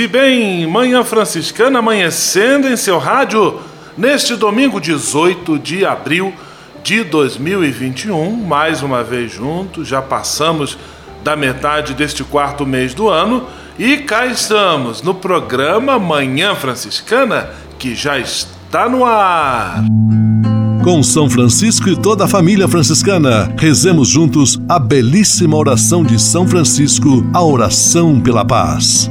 [0.00, 3.60] E bem, Manhã Franciscana amanhecendo em seu rádio
[3.98, 6.32] neste domingo 18 de abril
[6.82, 10.78] de 2021, mais uma vez juntos, já passamos
[11.22, 13.46] da metade deste quarto mês do ano
[13.78, 19.84] e cá estamos no programa Manhã Franciscana que já está no ar.
[20.82, 26.48] Com São Francisco e toda a família franciscana, rezemos juntos a belíssima oração de São
[26.48, 29.10] Francisco, a oração pela paz.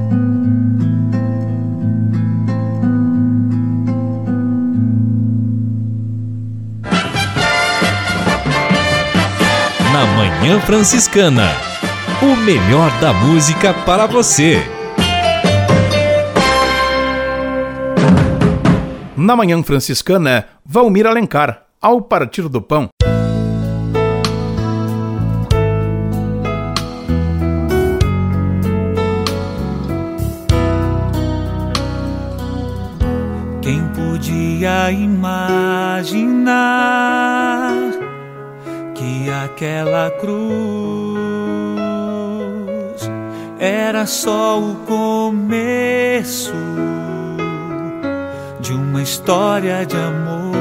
[10.41, 11.49] Manhã Franciscana.
[12.19, 14.59] O melhor da música para você.
[19.15, 22.89] Na Manhã Franciscana, Valmir Alencar, ao partir do pão.
[33.61, 36.31] Quem podia imaginar
[39.21, 41.21] que aquela cruz
[43.59, 46.55] era só o começo
[48.59, 50.55] de uma história de amor.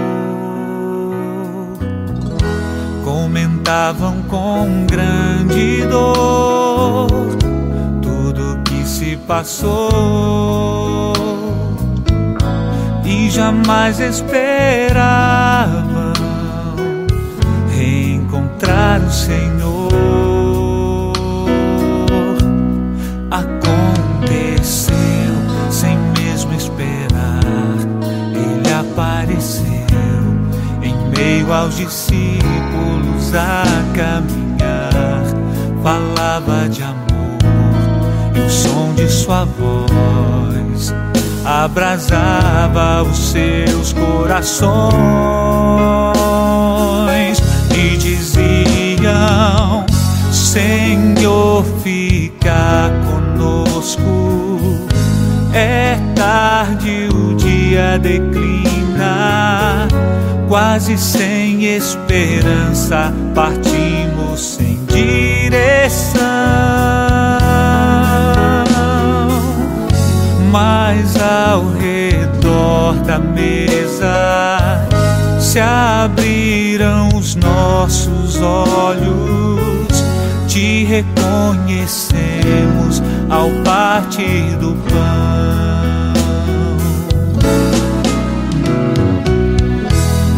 [3.03, 7.09] Comentavam com grande dor
[8.03, 11.15] tudo que se passou
[13.04, 16.00] e jamais esperavam
[18.60, 19.91] encontrar o Senhor.
[23.31, 24.94] Aconteceu
[25.71, 27.41] sem mesmo esperar,
[28.34, 29.65] ele apareceu
[30.82, 35.25] em meio aos discípulos a caminhar.
[35.82, 37.38] Falava de amor
[38.37, 40.92] e o som de sua voz
[41.44, 44.91] abrasava os seus corações
[55.53, 59.88] É tarde, o dia declina,
[60.49, 66.21] quase sem esperança, partimos sem direção.
[70.53, 74.86] Mas ao redor da mesa
[75.41, 80.04] se abriram os nossos olhos,
[80.47, 86.12] te reconhecemos ao partir do pão.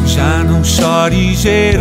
[0.06, 1.72] Já não chore Jerusalém,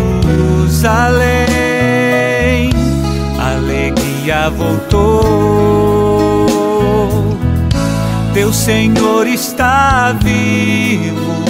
[3.38, 6.48] alegria voltou.
[8.34, 11.42] Teu Senhor está vivo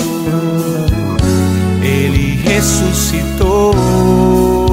[2.61, 4.70] ressuscitou.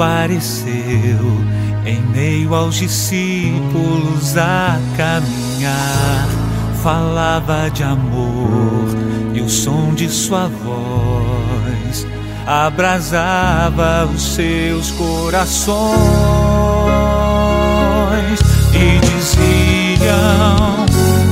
[0.00, 1.44] Apareceu
[1.84, 6.26] em meio aos discípulos a caminhar.
[6.82, 8.88] Falava de amor
[9.34, 12.06] e o som de sua voz
[12.46, 15.90] abrasava os seus corações
[18.72, 20.86] e diziam: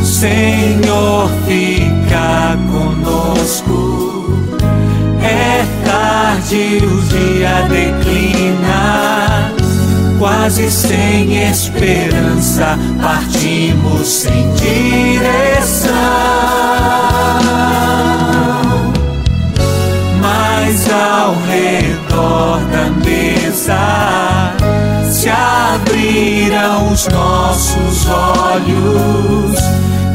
[0.05, 4.29] Senhor, fica conosco.
[5.23, 5.58] É
[6.39, 9.53] tarde, o dia declina,
[10.19, 15.93] quase sem esperança, partimos sem direção.
[20.21, 24.55] Mas ao redor da mesa
[25.11, 29.59] se abriram os nossos olhos,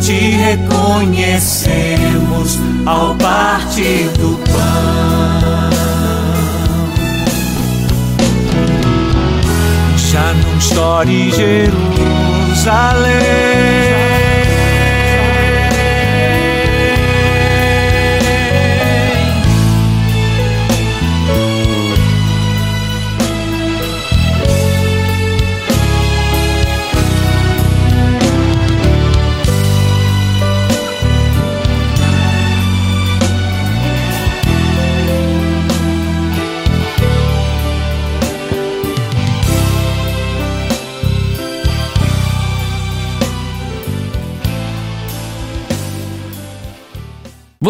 [0.02, 4.10] te reconhecemos ao partir
[10.74, 12.64] Chore Jerusalém.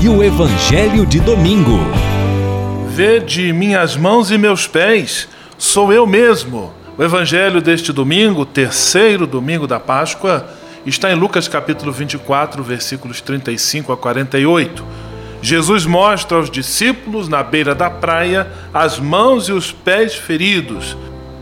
[0.00, 1.80] e o Evangelho de domingo.
[2.90, 5.28] Vede minhas mãos e meus pés,
[5.58, 6.72] sou eu mesmo.
[6.96, 10.48] O Evangelho deste domingo, terceiro domingo da Páscoa,
[10.86, 14.84] está em Lucas capítulo 24, versículos 35 a 48.
[15.42, 20.96] Jesus mostra aos discípulos, na beira da praia, as mãos e os pés feridos,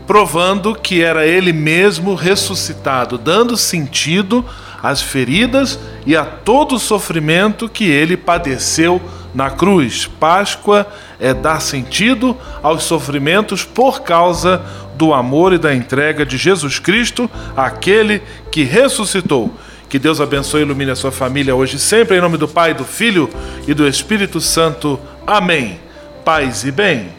[0.07, 4.43] provando que era ele mesmo ressuscitado, dando sentido
[4.87, 9.01] as feridas e a todo o sofrimento que ele padeceu
[9.35, 10.09] na cruz.
[10.19, 10.87] Páscoa
[11.19, 14.61] é dar sentido aos sofrimentos por causa
[14.95, 19.53] do amor e da entrega de Jesus Cristo, aquele que ressuscitou.
[19.89, 22.73] Que Deus abençoe e ilumine a sua família hoje e sempre, em nome do Pai,
[22.73, 23.29] do Filho
[23.67, 24.97] e do Espírito Santo.
[25.25, 25.79] Amém.
[26.23, 27.09] Paz e bem.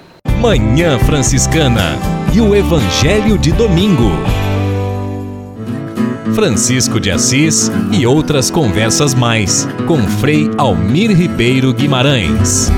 [0.41, 1.99] Manhã Franciscana
[2.32, 4.12] e o Evangelho de Domingo.
[6.35, 12.71] Francisco de Assis e outras conversas mais com Frei Almir Ribeiro Guimarães.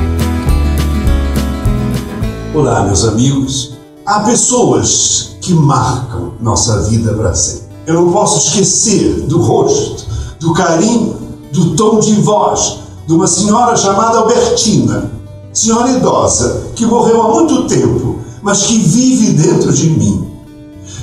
[2.55, 3.75] Olá, meus amigos.
[4.07, 7.69] Há pessoas que marcam nossa vida para sempre.
[7.87, 10.07] Eu não posso esquecer do rosto,
[10.39, 11.17] do carinho,
[11.53, 15.11] do tom de voz de uma senhora chamada Albertina,
[15.53, 20.31] senhora idosa que morreu há muito tempo, mas que vive dentro de mim.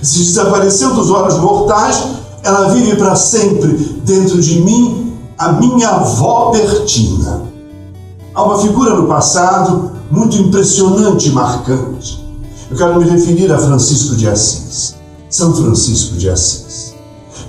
[0.01, 2.03] Se desapareceu dos olhos mortais,
[2.43, 3.69] ela vive para sempre
[4.03, 7.43] dentro de mim, a minha avó Bertina.
[8.33, 12.25] Há uma figura no passado muito impressionante e marcante.
[12.69, 14.95] Eu quero me referir a Francisco de Assis,
[15.29, 16.95] São Francisco de Assis.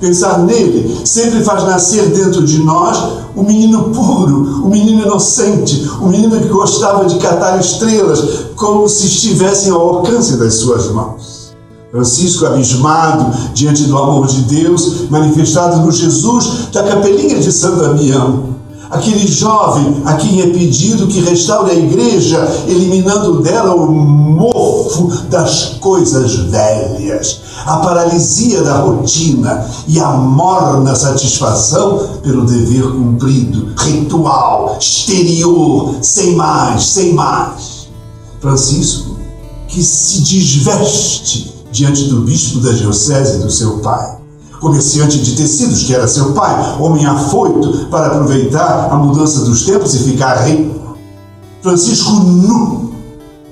[0.01, 2.97] Pensar nele sempre faz nascer dentro de nós
[3.35, 8.21] o menino puro, o menino inocente, o menino que gostava de catar estrelas
[8.55, 11.38] como se estivessem ao alcance das suas mãos.
[11.99, 18.57] Francisco, abismado diante do amor de Deus manifestado no Jesus da capelinha de São Damião.
[18.89, 25.77] Aquele jovem a quem é pedido que restaure a igreja, eliminando dela o mofo das
[25.81, 35.97] coisas velhas, a paralisia da rotina e a morna satisfação pelo dever cumprido, ritual, exterior,
[36.01, 37.89] sem mais, sem mais.
[38.41, 39.19] Francisco,
[39.67, 44.19] que se desveste diante do bispo da diocese do seu pai.
[44.61, 49.95] Comerciante de tecidos, que era seu pai, homem afoito para aproveitar a mudança dos tempos
[49.95, 50.97] e ficar rico.
[51.63, 52.91] Francisco nu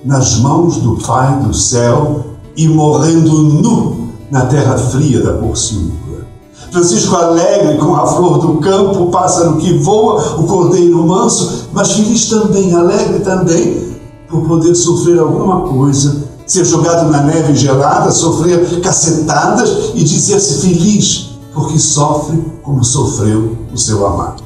[0.05, 2.25] nas mãos do Pai do céu
[2.57, 6.27] e morrendo nu na terra fria da Porciúncula.
[6.73, 11.93] Francisco alegre com a flor do campo, o pássaro que voa, o cordeiro manso, mas
[11.93, 13.97] feliz também, alegre também,
[14.29, 21.31] por poder sofrer alguma coisa ser jogado na neve gelada, sofrer cacetadas e dizer-se feliz
[21.53, 24.45] porque sofre como sofreu o seu amado.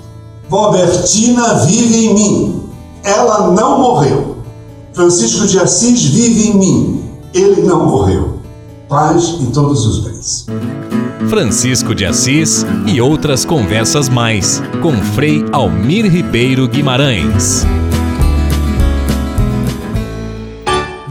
[0.49, 2.63] Vó Bertina vive em mim,
[3.03, 4.37] ela não morreu.
[4.93, 7.05] Francisco de Assis vive em mim.
[7.33, 8.41] Ele não morreu.
[8.89, 10.47] Paz em todos os bens.
[11.29, 17.65] Francisco de Assis e outras conversas mais com Frei Almir Ribeiro Guimarães.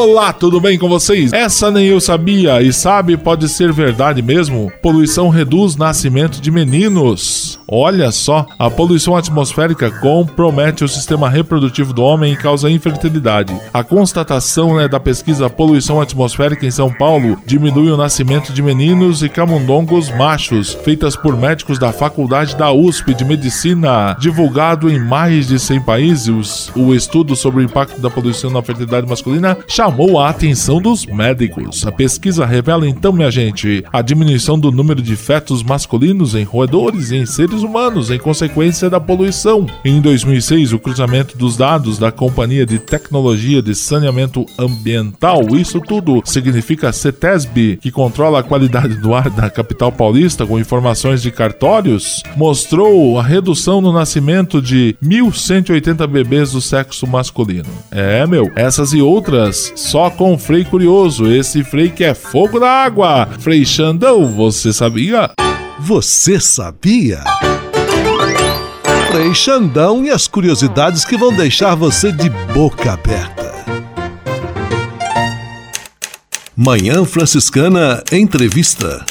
[0.00, 1.30] Olá, tudo bem com vocês?
[1.30, 4.72] Essa nem eu sabia e sabe, pode ser verdade mesmo.
[4.80, 7.60] Poluição reduz nascimento de meninos.
[7.68, 13.54] Olha só, a poluição atmosférica compromete o sistema reprodutivo do homem e causa infertilidade.
[13.74, 19.22] A constatação né, da pesquisa Poluição Atmosférica em São Paulo diminui o nascimento de meninos
[19.22, 25.46] e camundongos machos, feitas por médicos da Faculdade da USP de Medicina, divulgado em mais
[25.46, 26.72] de 100 países.
[26.74, 29.58] O estudo sobre o impacto da poluição na fertilidade masculina
[29.90, 31.84] chamou a atenção dos médicos.
[31.84, 37.10] A pesquisa revela então, minha gente, a diminuição do número de fetos masculinos em roedores
[37.10, 39.66] e em seres humanos em consequência da poluição.
[39.84, 46.22] Em 2006, o cruzamento dos dados da Companhia de Tecnologia de Saneamento Ambiental, isso tudo
[46.24, 52.22] significa CETESB, que controla a qualidade do ar da capital paulista com informações de cartórios,
[52.36, 57.68] mostrou a redução no nascimento de 1.180 bebês do sexo masculino.
[57.90, 62.68] É, meu, essas e outras só com Frei Curioso, esse Frei que é fogo na
[62.68, 63.26] água.
[63.40, 65.30] Frei Xandão, você sabia?
[65.80, 67.24] Você sabia?
[69.10, 73.50] Frei Xandão e as curiosidades que vão deixar você de boca aberta.
[76.54, 79.04] Manhã Franciscana Entrevista.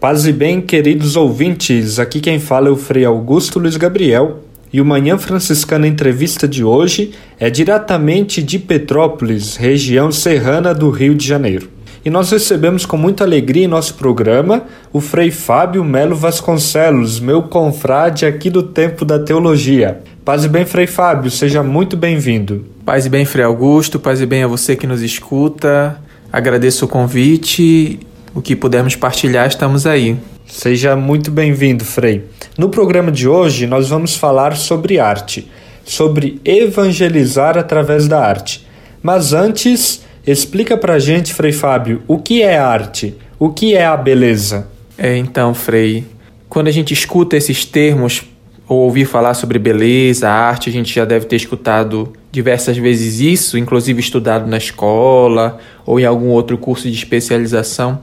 [0.00, 1.98] Paz e bem, queridos ouvintes.
[1.98, 4.51] Aqui quem fala é o Frei Augusto Luiz Gabriel.
[4.72, 11.14] E o Manhã Franciscana Entrevista de hoje é diretamente de Petrópolis, região serrana do Rio
[11.14, 11.68] de Janeiro
[12.04, 17.42] e nós recebemos com muita alegria em nosso programa o Frei Fábio Melo Vasconcelos, meu
[17.44, 20.00] confrade aqui do Tempo da Teologia.
[20.24, 22.66] Paz e bem, Frei Fábio, seja muito bem-vindo.
[22.84, 25.96] Paz e bem, Frei Augusto, paz e bem a você que nos escuta.
[26.32, 28.00] Agradeço o convite,
[28.34, 30.16] o que pudermos partilhar, estamos aí.
[30.54, 32.24] Seja muito bem-vindo, Frei.
[32.58, 35.50] No programa de hoje, nós vamos falar sobre arte,
[35.84, 38.66] sobre evangelizar através da arte.
[39.02, 43.16] Mas antes, Explica pra gente, Frei Fábio, o que é arte?
[43.40, 44.68] O que é a beleza?
[44.96, 46.06] É, então, Frei,
[46.48, 48.22] quando a gente escuta esses termos
[48.68, 53.58] ou ouvir falar sobre beleza, arte, a gente já deve ter escutado diversas vezes isso,
[53.58, 58.00] inclusive estudado na escola ou em algum outro curso de especialização.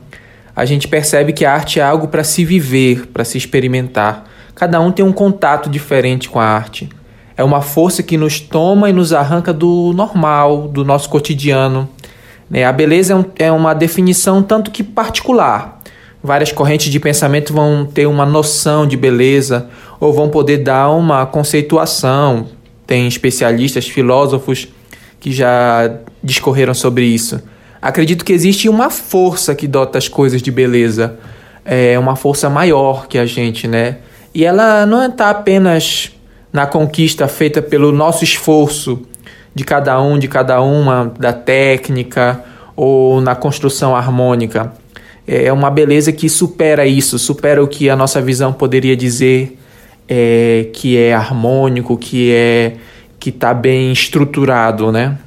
[0.60, 4.26] A gente percebe que a arte é algo para se viver, para se experimentar.
[4.54, 6.90] Cada um tem um contato diferente com a arte.
[7.38, 11.88] É uma força que nos toma e nos arranca do normal, do nosso cotidiano
[12.50, 12.66] né?
[12.66, 15.80] A beleza é, é uma definição tanto que particular.
[16.22, 21.26] Várias correntes de pensamento vão ter uma noção de beleza ou vão poder dar uma
[21.26, 22.48] conceituação.
[22.86, 24.68] Tem especialistas, filósofos
[25.20, 27.42] que já discorreram sobre isso.
[27.82, 31.18] Acredito que existe uma força que dota as coisas de beleza,
[31.64, 33.98] é uma força maior que a gente, né?
[34.34, 36.12] E ela não está apenas
[36.52, 39.02] na conquista feita pelo nosso esforço,
[39.54, 42.44] de cada um, de cada uma, da técnica
[42.76, 44.72] ou na construção harmônica.
[45.28, 49.60] É uma beleza que supera isso, supera o que a nossa visão poderia dizer
[50.08, 52.74] é, que é harmônico, que é
[53.20, 55.18] que está bem estruturado, né?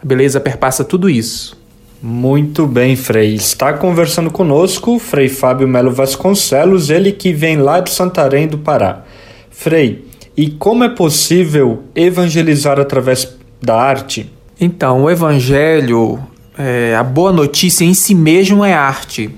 [0.00, 1.56] A beleza perpassa tudo isso.
[2.02, 3.34] Muito bem, Frei.
[3.34, 9.04] Está conversando conosco Frei Fábio Melo Vasconcelos, ele que vem lá de Santarém do Pará.
[9.50, 10.04] Frei,
[10.36, 14.30] e como é possível evangelizar através da arte?
[14.60, 16.18] Então, o evangelho,
[16.58, 19.30] é, a boa notícia em si mesmo é arte.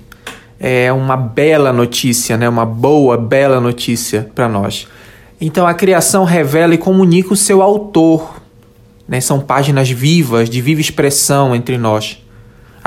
[0.58, 2.48] É uma bela notícia, né?
[2.48, 4.88] uma boa, bela notícia para nós.
[5.40, 8.42] Então, a criação revela e comunica o seu autor.
[9.06, 9.20] Né?
[9.20, 12.20] São páginas vivas, de viva expressão entre nós.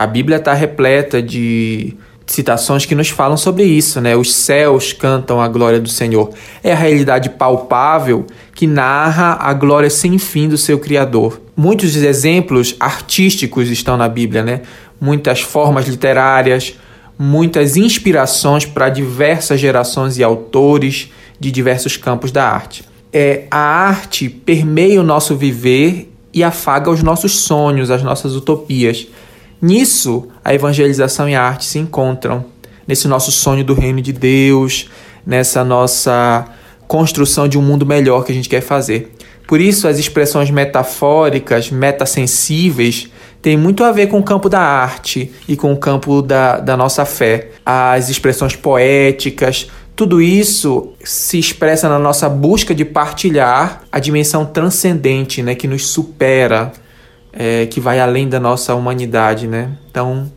[0.02, 1.94] A Bíblia está repleta de
[2.26, 4.16] citações que nos falam sobre isso, né?
[4.16, 6.32] Os céus cantam a glória do Senhor.
[6.64, 11.40] É a realidade palpável que narra a glória sem fim do seu Criador.
[11.56, 14.62] Muitos exemplos artísticos estão na Bíblia, né?
[15.00, 16.74] Muitas formas literárias,
[17.16, 22.84] muitas inspirações para diversas gerações e autores de diversos campos da arte.
[23.14, 29.06] É, a arte permeia o nosso viver e afaga os nossos sonhos, as nossas utopias.
[29.62, 32.46] Nisso, a evangelização e a arte se encontram,
[32.88, 34.90] nesse nosso sonho do reino de Deus,
[35.26, 36.46] nessa nossa
[36.88, 39.16] construção de um mundo melhor que a gente quer fazer.
[39.48, 43.10] Por isso, as expressões metafóricas, metasensíveis,
[43.42, 46.78] tem muito a ver com o campo da arte e com o campo da, da
[46.78, 47.50] nossa fé.
[47.66, 55.44] As expressões poéticas, tudo isso se expressa na nossa busca de partilhar a dimensão transcendente,
[55.44, 56.72] né, que nos supera,
[57.34, 59.72] é, que vai além da nossa humanidade, né?
[59.90, 60.32] Então,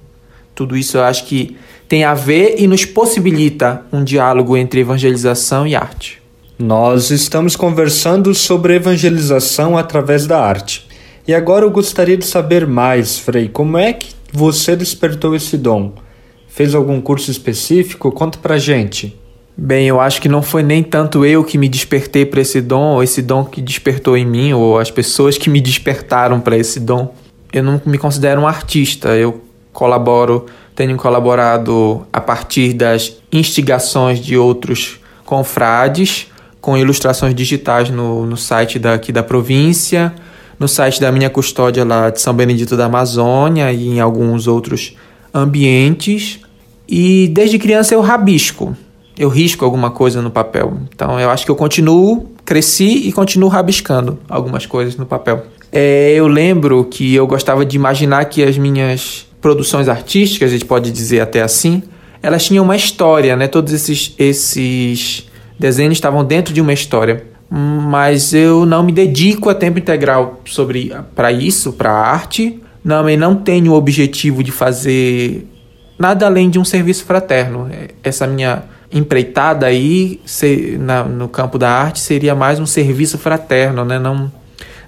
[0.55, 1.57] tudo isso eu acho que
[1.89, 6.23] tem a ver e nos possibilita um diálogo entre evangelização e arte.
[6.59, 10.87] Nós estamos conversando sobre evangelização através da arte.
[11.27, 15.93] E agora eu gostaria de saber mais, Frei, como é que você despertou esse dom?
[16.49, 18.13] Fez algum curso específico?
[18.13, 19.19] Conta pra gente.
[19.57, 22.95] Bem, eu acho que não foi nem tanto eu que me despertei para esse dom,
[22.95, 26.81] ou esse dom que despertou em mim, ou as pessoas que me despertaram para esse
[26.81, 27.15] dom.
[27.53, 29.41] Eu não me considero um artista, eu
[29.73, 36.27] colaboro, tenho colaborado a partir das instigações de outros confrades,
[36.61, 40.13] com ilustrações digitais no, no site daqui da província,
[40.59, 44.97] no site da minha custódia lá de São Benedito da Amazônia e em alguns outros
[45.33, 46.41] ambientes.
[46.89, 48.77] E desde criança eu rabisco,
[49.17, 50.79] eu risco alguma coisa no papel.
[50.95, 55.47] Então eu acho que eu continuo, cresci e continuo rabiscando algumas coisas no papel.
[55.73, 60.65] É, eu lembro que eu gostava de imaginar que as minhas produções artísticas, a gente
[60.65, 61.83] pode dizer até assim,
[62.23, 63.47] elas tinham uma história, né?
[63.49, 65.29] Todos esses, esses
[65.59, 70.93] desenhos estavam dentro de uma história mas eu não me dedico a tempo integral sobre
[71.15, 72.61] para isso, para arte.
[72.83, 75.47] Não, eu não tenho o objetivo de fazer
[75.99, 77.71] nada além de um serviço fraterno.
[78.03, 78.65] Essa minha
[78.95, 83.99] empreitada aí se, na, no campo da arte seria mais um serviço fraterno, né?
[83.99, 84.33] Não,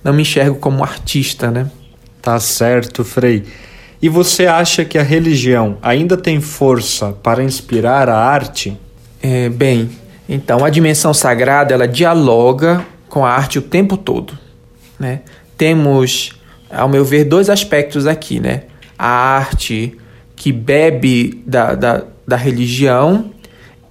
[0.02, 1.68] não me enxergo como artista, né?
[2.22, 3.44] Tá certo, Frei.
[4.00, 8.78] E você acha que a religião ainda tem força para inspirar a arte?
[9.20, 9.90] É, bem,
[10.28, 14.38] então, a dimensão sagrada ela dialoga com a arte o tempo todo.
[14.98, 15.22] Né?
[15.56, 16.32] Temos,
[16.70, 18.38] ao meu ver, dois aspectos aqui.
[18.38, 18.64] Né?
[18.96, 19.96] A arte
[20.36, 23.32] que bebe da, da, da religião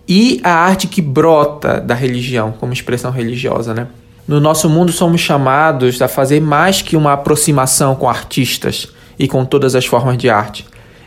[0.08, 3.74] e a arte que brota da religião, como expressão religiosa.
[3.74, 3.88] Né?
[4.28, 8.88] No nosso mundo, somos chamados a fazer mais que uma aproximação com artistas
[9.18, 10.66] e com todas as formas de arte,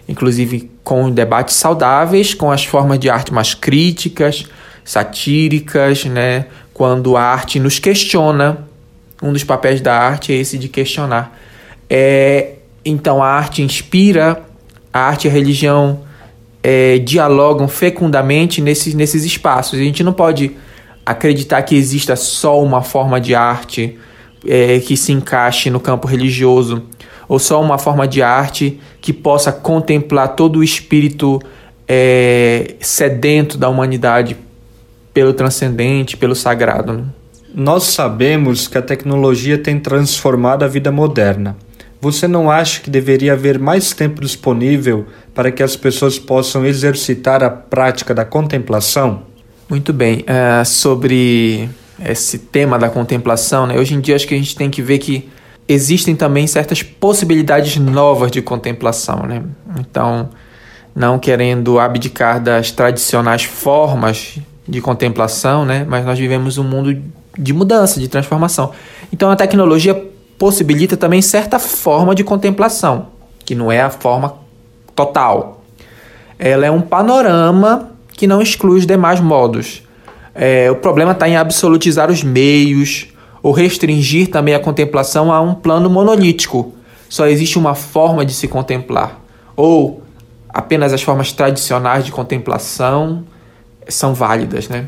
[0.08, 4.46] inclusive com debates saudáveis, com as formas de arte mais críticas,
[4.84, 6.46] satíricas, né?
[6.72, 8.66] Quando a arte nos questiona,
[9.22, 11.36] um dos papéis da arte é esse de questionar.
[11.90, 14.42] É, então a arte inspira,
[14.92, 16.00] a arte e a religião
[16.70, 19.78] é, dialogam fecundamente nesses, nesses espaços.
[19.78, 20.54] A gente não pode
[21.04, 23.98] acreditar que exista só uma forma de arte
[24.46, 26.82] é, que se encaixe no campo religioso,
[27.26, 31.40] ou só uma forma de arte que possa contemplar todo o espírito
[31.88, 34.36] é, sedento da humanidade
[35.14, 36.92] pelo transcendente, pelo sagrado.
[36.92, 37.04] Né?
[37.54, 41.56] Nós sabemos que a tecnologia tem transformado a vida moderna.
[42.00, 47.42] Você não acha que deveria haver mais tempo disponível para que as pessoas possam exercitar
[47.42, 49.22] a prática da contemplação?
[49.68, 50.20] Muito bem.
[50.20, 51.68] Uh, sobre
[52.04, 53.76] esse tema da contemplação, né?
[53.76, 55.28] hoje em dia acho que a gente tem que ver que
[55.68, 59.26] existem também certas possibilidades novas de contemplação.
[59.26, 59.42] Né?
[59.80, 60.30] Então,
[60.94, 65.86] não querendo abdicar das tradicionais formas de contemplação, né?
[65.88, 67.00] Mas nós vivemos um mundo
[67.38, 68.72] de mudança, de transformação.
[69.12, 69.94] Então a tecnologia
[70.38, 73.08] possibilita também certa forma de contemplação,
[73.44, 74.36] que não é a forma
[74.94, 75.64] total.
[76.38, 79.82] Ela é um panorama que não exclui os demais modos.
[80.34, 83.08] É, o problema está em absolutizar os meios
[83.42, 86.72] ou restringir também a contemplação a um plano monolítico.
[87.08, 89.20] Só existe uma forma de se contemplar.
[89.56, 90.02] Ou
[90.48, 93.24] apenas as formas tradicionais de contemplação
[93.88, 94.86] são válidas, né?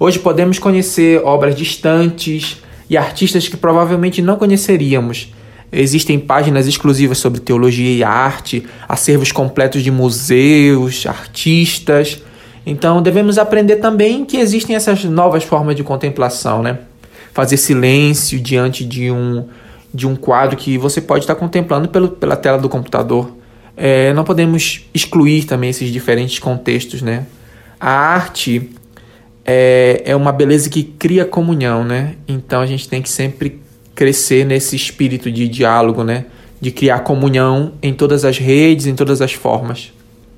[0.00, 5.32] Hoje podemos conhecer obras distantes e artistas que provavelmente não conheceríamos.
[5.72, 12.22] Existem páginas exclusivas sobre teologia e arte, acervos completos de museus, artistas.
[12.66, 16.80] Então devemos aprender também que existem essas novas formas de contemplação, né?
[17.32, 19.46] Fazer silêncio diante de um,
[19.94, 23.34] de um quadro que você pode estar contemplando pelo, pela tela do computador.
[23.74, 27.24] É, não podemos excluir também esses diferentes contextos, né?
[27.82, 28.70] a arte
[29.44, 32.14] é, é uma beleza que cria comunhão, né?
[32.26, 33.60] Então a gente tem que sempre
[33.94, 36.26] crescer nesse espírito de diálogo, né?
[36.60, 39.92] De criar comunhão em todas as redes, em todas as formas.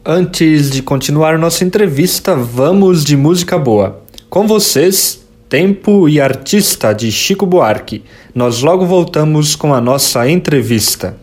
[0.04, 4.02] Antes de continuar nossa entrevista, vamos de música boa.
[4.28, 8.02] Com vocês, Tempo e Artista de Chico Buarque.
[8.34, 11.16] Nós logo voltamos com a nossa entrevista.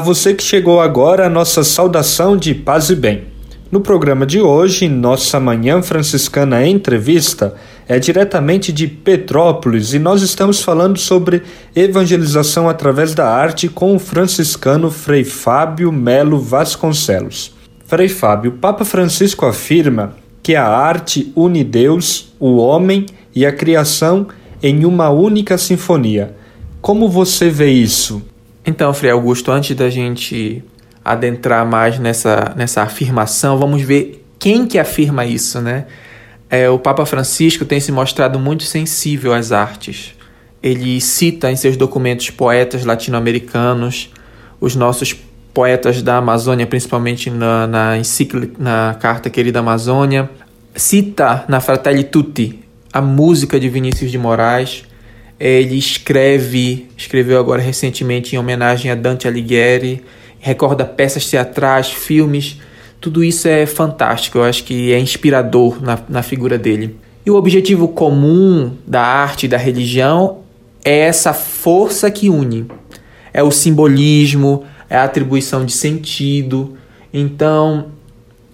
[0.00, 3.24] A você que chegou agora, nossa saudação de paz e bem.
[3.70, 7.54] No programa de hoje, nossa Manhã Franciscana Entrevista
[7.86, 11.42] é diretamente de Petrópolis e nós estamos falando sobre
[11.76, 17.54] evangelização através da arte com o franciscano Frei Fábio Melo Vasconcelos.
[17.84, 24.28] Frei Fábio, Papa Francisco afirma que a arte une Deus, o homem e a criação
[24.62, 26.34] em uma única sinfonia.
[26.80, 28.29] Como você vê isso?
[28.64, 30.62] Então, Frei Augusto, antes da gente
[31.04, 35.86] adentrar mais nessa, nessa afirmação, vamos ver quem que afirma isso, né?
[36.48, 40.14] É, o Papa Francisco tem se mostrado muito sensível às artes.
[40.62, 44.10] Ele cita em seus documentos poetas latino-americanos,
[44.60, 45.14] os nossos
[45.54, 47.92] poetas da Amazônia, principalmente na, na
[48.58, 50.28] na Carta Querida Amazônia.
[50.74, 52.60] Cita na Fratelli Tutti
[52.92, 54.84] a música de Vinícius de Moraes,
[55.40, 60.04] ele escreve, escreveu agora recentemente em homenagem a Dante Alighieri,
[60.38, 62.58] recorda peças teatrais, filmes,
[63.00, 66.94] tudo isso é fantástico, eu acho que é inspirador na, na figura dele.
[67.24, 70.40] E o objetivo comum da arte e da religião
[70.84, 72.66] é essa força que une.
[73.32, 76.76] É o simbolismo, é a atribuição de sentido.
[77.12, 77.86] Então,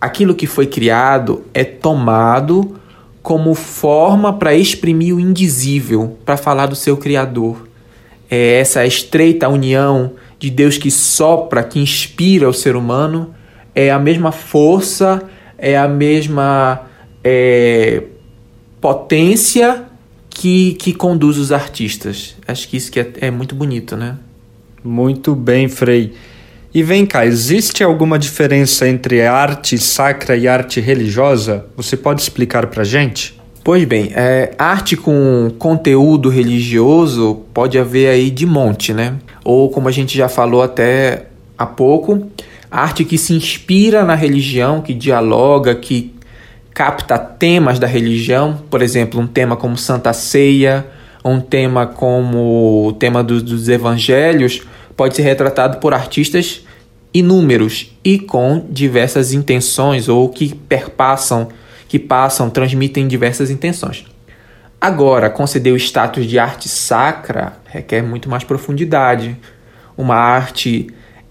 [0.01, 2.79] aquilo que foi criado é tomado
[3.27, 7.67] como forma para exprimir o indizível, para falar do seu Criador.
[8.31, 13.35] É essa estreita união de Deus que sopra, que inspira o ser humano,
[13.75, 15.21] é a mesma força,
[15.59, 16.83] é a mesma
[17.25, 18.05] é,
[18.81, 19.87] potência
[20.31, 22.37] que, que conduz os artistas.
[22.47, 24.17] Acho que isso que é, é muito bonito, né?
[24.85, 26.15] Muito bem, Frei.
[26.77, 31.65] E vem cá, existe alguma diferença entre arte sacra e arte religiosa?
[31.75, 33.41] Você pode explicar para gente?
[33.65, 39.15] Pois bem, é, arte com conteúdo religioso pode haver aí de monte, né?
[39.43, 42.31] Ou como a gente já falou até há pouco,
[42.71, 46.15] arte que se inspira na religião, que dialoga, que
[46.75, 50.87] capta temas da religião, por exemplo, um tema como Santa Ceia,
[51.25, 54.61] um tema como o tema do, dos evangelhos,
[54.95, 56.66] pode ser retratado por artistas
[57.19, 61.49] inúmeros e com diversas intenções ou que perpassam,
[61.89, 64.05] que passam, transmitem diversas intenções.
[64.79, 69.35] Agora, conceder o status de arte sacra requer muito mais profundidade.
[69.97, 70.89] Uma arte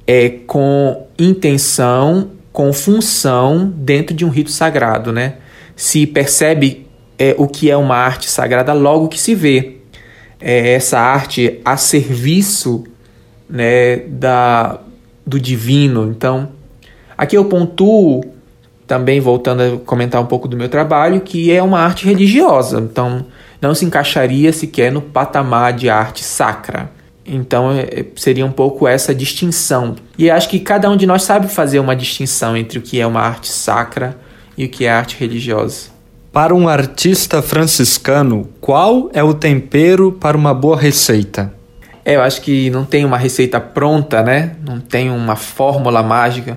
[0.07, 5.35] é com intenção, com função dentro de um rito sagrado, né?
[5.75, 6.87] Se percebe
[7.19, 9.77] é, o que é uma arte sagrada logo que se vê.
[10.41, 12.83] É essa arte a serviço
[13.47, 14.79] né, da,
[15.25, 16.07] do divino.
[16.09, 16.49] Então,
[17.17, 18.23] aqui eu pontuo
[18.87, 22.79] também voltando a comentar um pouco do meu trabalho, que é uma arte religiosa.
[22.79, 23.25] Então,
[23.61, 26.91] não se encaixaria sequer no patamar de arte sacra.
[27.25, 29.95] Então, é, seria um pouco essa distinção.
[30.17, 33.07] E acho que cada um de nós sabe fazer uma distinção entre o que é
[33.07, 34.15] uma arte sacra
[34.55, 35.95] e o que é arte religiosa.
[36.31, 41.54] Para um artista franciscano, qual é o tempero para uma boa receita?
[42.05, 44.55] É, eu acho que não tem uma receita pronta, né?
[44.63, 46.55] Não tem uma fórmula mágica.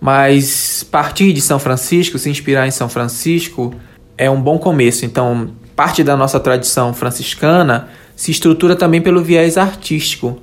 [0.00, 3.74] Mas partir de São Francisco, se inspirar em São Francisco,
[4.16, 5.04] é um bom começo.
[5.04, 10.38] Então, parte da nossa tradição franciscana se estrutura também pelo viés artístico.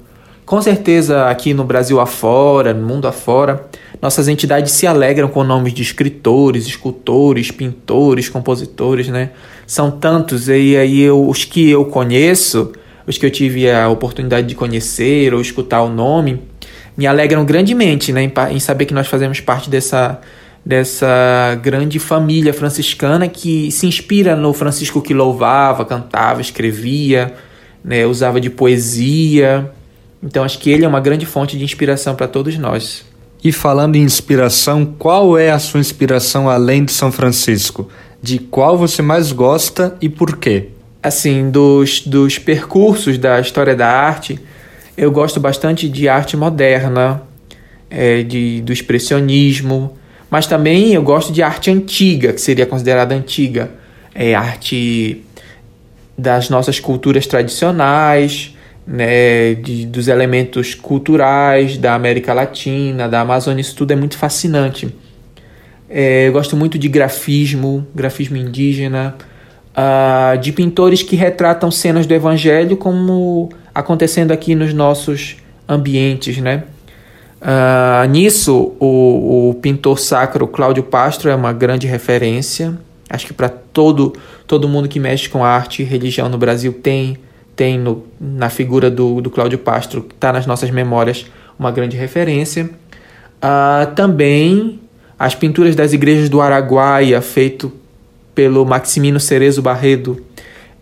[0.45, 3.65] Com certeza, aqui no Brasil afora, no mundo afora,
[4.01, 9.29] nossas entidades se alegram com nomes de escritores, escultores, pintores, compositores, né?
[9.65, 12.73] São tantos, e aí os que eu conheço,
[13.05, 16.41] os que eu tive a oportunidade de conhecer ou escutar o nome,
[16.95, 20.19] me alegram grandemente né, em, em saber que nós fazemos parte dessa,
[20.65, 27.33] dessa grande família franciscana que se inspira no Francisco que louvava, cantava, escrevia,
[27.83, 29.71] né, usava de poesia.
[30.21, 33.03] Então acho que ele é uma grande fonte de inspiração para todos nós.
[33.43, 37.89] E falando em inspiração, qual é a sua inspiração além de São Francisco?
[38.21, 40.69] De qual você mais gosta e por quê?
[41.03, 44.39] Assim, dos, dos percursos da história da arte,
[44.95, 47.21] eu gosto bastante de arte moderna,
[47.89, 49.97] é, de, do expressionismo,
[50.29, 53.69] mas também eu gosto de arte antiga, que seria considerada antiga.
[54.15, 55.23] É arte
[56.17, 63.75] das nossas culturas tradicionais, né, de, dos elementos culturais da América Latina, da Amazônia, isso
[63.75, 64.93] tudo é muito fascinante.
[65.89, 69.15] É, eu gosto muito de grafismo, grafismo indígena,
[69.73, 76.63] uh, de pintores que retratam cenas do Evangelho como acontecendo aqui nos nossos ambientes, né?
[77.41, 82.77] Uh, nisso, o, o pintor sacro Cláudio Pastro é uma grande referência.
[83.09, 84.13] Acho que para todo,
[84.47, 87.17] todo mundo que mexe com arte e religião no Brasil tem,
[87.55, 91.25] tem no, na figura do, do Cláudio Pastro, que está nas nossas memórias,
[91.59, 92.69] uma grande referência.
[93.43, 94.79] Uh, também
[95.19, 97.71] as pinturas das igrejas do Araguaia, feito
[98.33, 100.23] pelo Maximino Cerezo Barredo,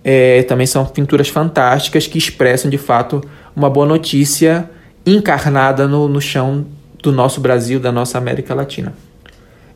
[0.04, 3.22] é, também são pinturas fantásticas que expressam de fato
[3.56, 4.70] uma boa notícia
[5.06, 6.66] encarnada no, no chão
[7.02, 8.94] do nosso Brasil, da nossa América Latina.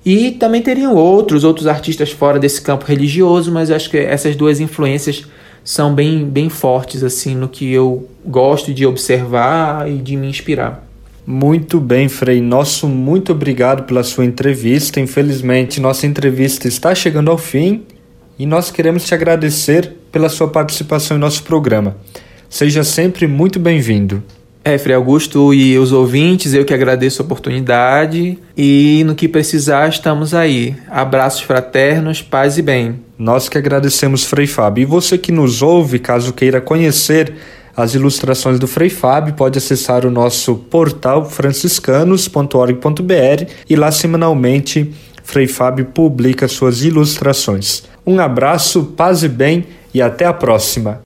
[0.06, 4.60] E também teriam outros, outros artistas fora desse campo religioso, mas acho que essas duas
[4.60, 5.26] influências
[5.64, 10.85] são bem, bem fortes assim no que eu gosto de observar e de me inspirar.
[11.28, 12.40] Muito bem, Frei.
[12.40, 15.00] Nosso muito obrigado pela sua entrevista.
[15.00, 17.84] Infelizmente, nossa entrevista está chegando ao fim
[18.38, 21.98] e nós queremos te agradecer pela sua participação em nosso programa.
[22.48, 24.24] Seja sempre muito bem-vindo.
[24.64, 29.90] É, Frei Augusto e os ouvintes, eu que agradeço a oportunidade e no que precisar
[29.90, 30.76] estamos aí.
[30.90, 33.00] Abraços fraternos, paz e bem.
[33.18, 34.82] Nós que agradecemos, Frei Fábio.
[34.82, 37.34] E você que nos ouve, caso queira conhecer
[37.76, 45.48] as ilustrações do Frei Fábio, pode acessar o nosso portal franciscanos.org.br e lá semanalmente Frei
[45.48, 47.84] Fábio publica suas ilustrações.
[48.06, 51.02] Um abraço, paz e bem e até a próxima.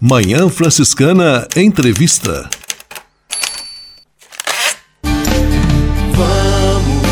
[0.00, 2.48] Manhã Franciscana Entrevista.
[6.12, 7.06] Vamos,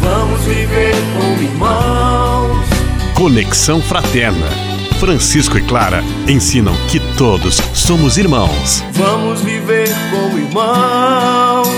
[0.00, 2.66] vamos viver como irmãos.
[3.14, 4.65] Conexão Fraterna.
[4.98, 8.82] Francisco e Clara ensinam que todos somos irmãos.
[8.92, 11.68] Vamos viver como irmãos.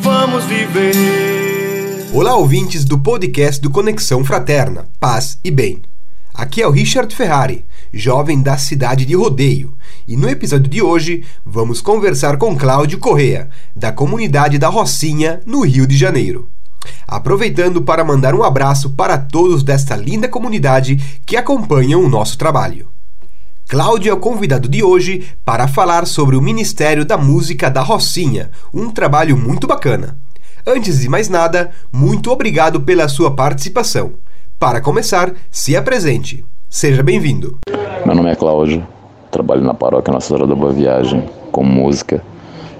[0.00, 2.06] Vamos viver.
[2.10, 5.82] Olá, ouvintes do podcast do Conexão Fraterna, Paz e Bem.
[6.32, 9.74] Aqui é o Richard Ferrari, jovem da cidade de Rodeio,
[10.06, 15.60] e no episódio de hoje vamos conversar com Cláudio Correa, da comunidade da Rocinha, no
[15.60, 16.48] Rio de Janeiro.
[17.06, 22.88] Aproveitando para mandar um abraço para todos desta linda comunidade que acompanham o nosso trabalho.
[23.68, 28.50] Cláudio é o convidado de hoje para falar sobre o Ministério da Música da Rocinha,
[28.72, 30.16] um trabalho muito bacana.
[30.66, 34.12] Antes de mais nada, muito obrigado pela sua participação.
[34.58, 36.44] Para começar, se apresente.
[36.68, 37.58] Seja bem-vindo.
[38.04, 38.86] Meu nome é Cláudio,
[39.30, 42.22] trabalho na paróquia Nossa Senhora da Boa Viagem, com música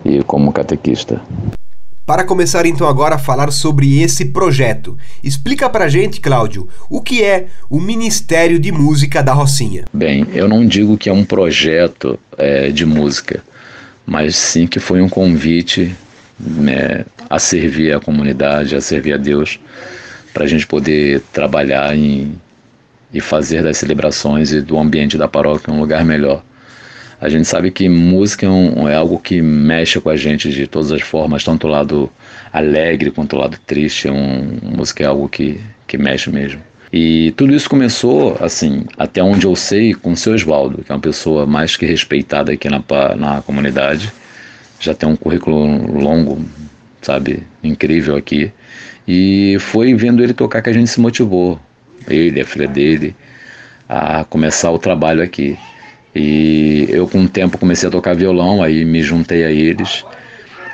[0.05, 1.21] e como catequista.
[2.09, 7.23] Para começar então agora a falar sobre esse projeto, explica pra gente, Cláudio, o que
[7.23, 9.85] é o Ministério de Música da Rocinha.
[9.93, 13.45] Bem, eu não digo que é um projeto é, de música,
[14.07, 15.95] mas sim que foi um convite
[16.41, 19.61] né, a servir a comunidade, a servir a Deus,
[20.33, 22.41] para a gente poder trabalhar em,
[23.13, 26.43] e fazer das celebrações e do ambiente da paróquia um lugar melhor.
[27.21, 30.67] A gente sabe que música é, um, é, algo que mexe com a gente de
[30.69, 32.11] todas as formas, tanto o lado
[32.53, 34.07] alegre quanto o lado triste.
[34.07, 36.61] É um, música é algo que, que mexe mesmo.
[36.93, 40.95] E tudo isso começou, assim, até onde eu sei, com o seu Oswaldo, que é
[40.95, 42.83] uma pessoa mais que respeitada aqui na,
[43.17, 44.13] na comunidade.
[44.81, 46.43] Já tem um currículo longo,
[47.03, 48.53] sabe, incrível aqui.
[49.07, 51.61] E foi vendo ele tocar que a gente se motivou,
[52.07, 53.15] ele, a filha dele,
[53.89, 55.59] a começar o trabalho aqui.
[56.21, 60.05] E eu, com o tempo, comecei a tocar violão, aí me juntei a eles.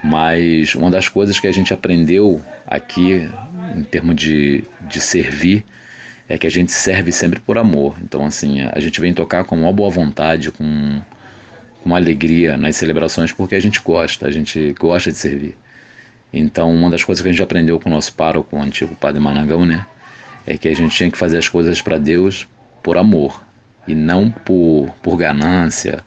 [0.02, 3.28] Mas uma das coisas que a gente aprendeu aqui,
[3.76, 5.62] em termos de, de servir,
[6.26, 7.94] é que a gente serve sempre por amor.
[8.02, 11.02] Então, assim, a gente vem tocar com uma boa vontade, com
[11.85, 15.59] uma alegria nas celebrações, porque a gente gosta, a gente gosta de servir.
[16.33, 19.20] Então, uma das coisas que a gente aprendeu com o nosso pároco, o antigo padre
[19.20, 19.85] Manangão, né,
[20.46, 22.48] é que a gente tinha que fazer as coisas para Deus
[22.83, 23.44] por amor
[23.87, 26.03] e não por, por ganância,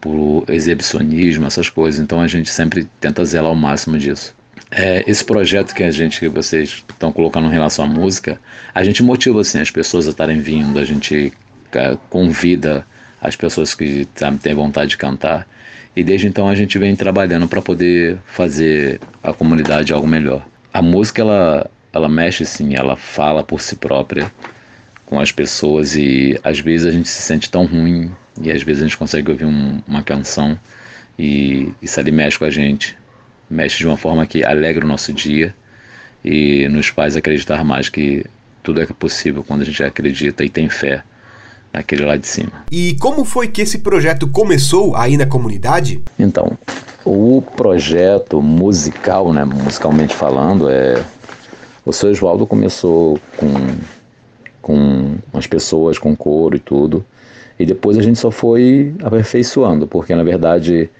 [0.00, 2.00] por exibicionismo, essas coisas.
[2.00, 4.34] Então a gente sempre tenta zelar ao máximo disso.
[4.70, 8.40] É, esse projeto que a gente, que vocês estão colocando em relação à música,
[8.74, 11.32] a gente motiva assim as pessoas a estarem vindo, a gente
[11.72, 12.86] é, convida
[13.20, 15.46] as pessoas que sabe, têm vontade de cantar.
[15.94, 20.46] E desde então a gente vem trabalhando para poder fazer a comunidade algo melhor.
[20.72, 24.30] A música ela ela mexe sim, ela fala por si própria
[25.06, 28.10] com as pessoas e às vezes a gente se sente tão ruim
[28.42, 30.58] e às vezes a gente consegue ouvir um, uma canção
[31.18, 32.98] e isso ali mexe com a gente,
[33.48, 35.54] mexe de uma forma que alegra o nosso dia
[36.24, 38.26] e nos faz acreditar mais que
[38.62, 41.02] tudo é possível quando a gente acredita e tem fé
[41.72, 42.64] naquele lá de cima.
[42.70, 46.02] E como foi que esse projeto começou aí na comunidade?
[46.18, 46.58] Então,
[47.04, 51.02] o projeto musical, né, musicalmente falando, é
[51.84, 53.46] o seu Oswaldo começou com
[54.66, 57.06] com as pessoas, com coro e tudo.
[57.56, 60.90] E depois a gente só foi aperfeiçoando, porque na verdade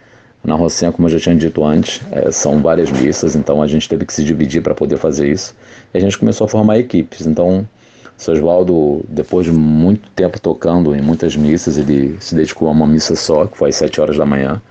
[0.44, 3.88] na Rocinha, como eu já tinha dito antes, é, são várias missas, então a gente
[3.88, 5.56] teve que se dividir para poder fazer isso.
[5.92, 7.26] E a gente começou a formar equipes.
[7.26, 7.68] Então,
[8.16, 12.86] o Oswaldo, depois de muito tempo tocando em muitas missas, ele se dedicou a uma
[12.86, 14.62] missa só, que foi às 7 horas da manhã.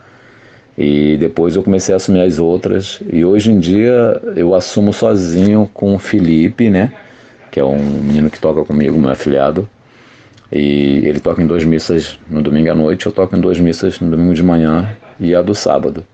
[0.78, 3.02] E depois eu comecei a assumir as outras.
[3.12, 6.94] E hoje em dia eu assumo sozinho com o Felipe, né?
[7.56, 9.70] Que é um menino que toca comigo, meu afiliado.
[10.52, 13.98] E ele toca em duas missas no domingo à noite, eu toco em duas missas
[14.02, 16.06] no domingo de manhã e a do sábado.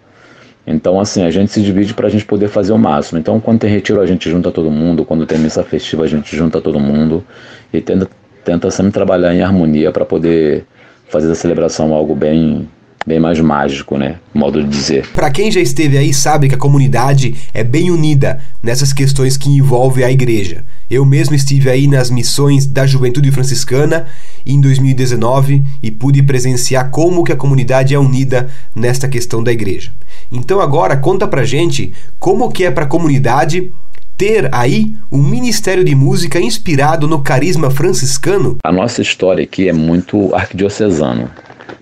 [0.68, 3.18] Então, assim, a gente se divide para a gente poder fazer o máximo.
[3.18, 5.04] Então, quando tem retiro, a gente junta todo mundo.
[5.04, 7.26] Quando tem missa festiva, a gente junta todo mundo.
[7.74, 8.08] E tenta,
[8.46, 10.64] tenta sempre trabalhar em harmonia para poder
[11.10, 12.70] fazer a celebração algo bem
[13.04, 14.18] bem mais mágico, né?
[14.32, 15.08] Modo de dizer.
[15.08, 19.50] Para quem já esteve aí sabe que a comunidade é bem unida nessas questões que
[19.50, 20.64] envolvem a igreja.
[20.92, 24.08] Eu mesmo estive aí nas missões da Juventude Franciscana
[24.46, 29.90] em 2019 e pude presenciar como que a comunidade é unida nesta questão da igreja.
[30.30, 33.72] Então agora conta pra gente como que é para a comunidade
[34.18, 38.58] ter aí um ministério de música inspirado no carisma franciscano.
[38.62, 41.30] A nossa história aqui é muito arquidiocesano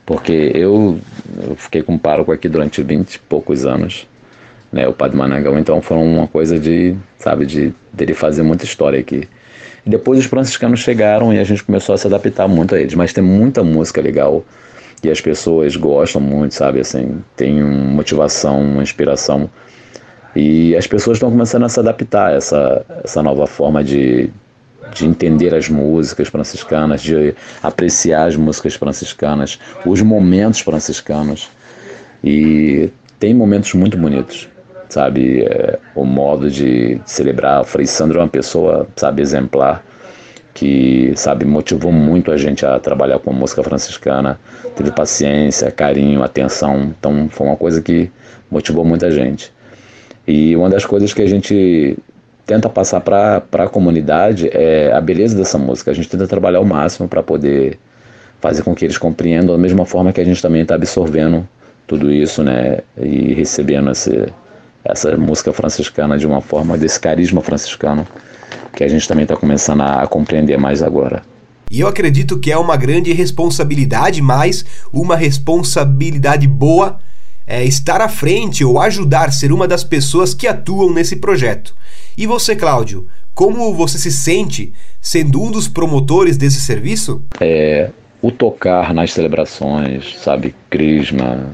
[0.06, 1.00] porque eu,
[1.36, 4.08] eu fiquei com pároco aqui durante 20 e poucos anos,
[4.72, 9.00] né, o Padre Manangão, então foi uma coisa de, sabe, de dele fazer muita história
[9.00, 9.28] aqui.
[9.86, 12.94] E depois os franciscanos chegaram e a gente começou a se adaptar muito a eles,
[12.94, 14.44] mas tem muita música legal
[15.04, 19.50] e as pessoas gostam muito, sabe, assim, tem uma motivação, uma inspiração.
[20.36, 24.30] E as pessoas estão começando a se adaptar a essa, essa nova forma de,
[24.94, 31.50] de entender as músicas franciscanas, de apreciar as músicas franciscanas, os momentos franciscanos.
[32.24, 32.90] E
[33.20, 34.50] tem momentos muito bonitos,
[34.90, 35.44] sabe?
[35.44, 37.62] É, o modo de celebrar.
[37.62, 39.86] O Frei Sandro é uma pessoa, sabe, exemplar,
[40.54, 44.40] que, sabe, motivou muito a gente a trabalhar com a música franciscana.
[44.76, 46.94] Teve paciência, carinho, atenção.
[47.00, 48.12] Então, foi uma coisa que
[48.52, 49.54] motivou muita gente.
[50.28, 51.98] E uma das coisas que a gente
[52.46, 55.92] tenta passar para a comunidade é a beleza dessa música.
[55.92, 57.78] A gente tenta trabalhar ao máximo para poder
[58.42, 61.48] fazer com que eles compreendam da mesma forma que a gente também está absorvendo
[61.86, 62.80] tudo isso, né?
[62.98, 64.32] E recebendo esse,
[64.84, 68.08] essa música franciscana de uma forma, desse carisma franciscano,
[68.74, 71.22] que a gente também está começando a, compreender mais agora.
[71.70, 77.00] E eu acredito que é uma grande responsabilidade, mas uma responsabilidade boa
[77.46, 81.76] é estar à frente ou ajudar ser uma das pessoas que atuam nesse projeto.
[82.18, 87.24] E você, Cláudio, como você se sente sendo um dos promotores desse serviço?
[87.40, 87.90] É,
[88.22, 91.54] o tocar nas celebrações, sabe, crisma,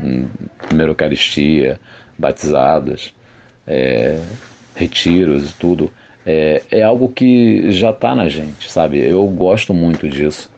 [0.00, 0.28] hum,
[0.66, 1.80] primeira Eucaristia,
[2.20, 3.14] batizados,
[3.66, 4.20] é,
[4.74, 5.92] retiros, tudo,
[6.24, 8.98] é, é algo que já está na gente, sabe?
[8.98, 10.50] Eu gosto muito disso.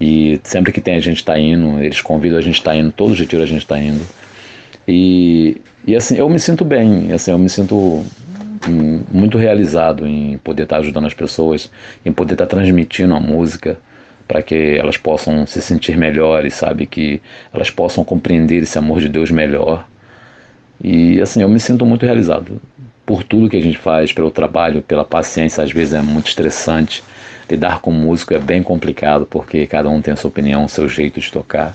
[0.00, 3.14] E sempre que tem a gente está indo, eles convidam a gente está indo, todo
[3.14, 4.04] retiro a gente está indo.
[4.86, 8.04] E, e assim, eu me sinto bem, assim, eu me sinto
[9.10, 11.70] muito realizado em poder estar tá ajudando as pessoas,
[12.04, 13.78] em poder estar tá transmitindo a música
[14.26, 16.86] para que elas possam se sentir melhores, sabe?
[16.86, 17.22] Que
[17.54, 19.86] elas possam compreender esse amor de Deus melhor.
[20.82, 22.60] E assim, eu me sinto muito realizado
[23.06, 27.04] por tudo que a gente faz, pelo trabalho, pela paciência, às vezes é muito estressante.
[27.48, 30.88] Lidar com músico é bem complicado, porque cada um tem a sua opinião, o seu
[30.88, 31.74] jeito de tocar.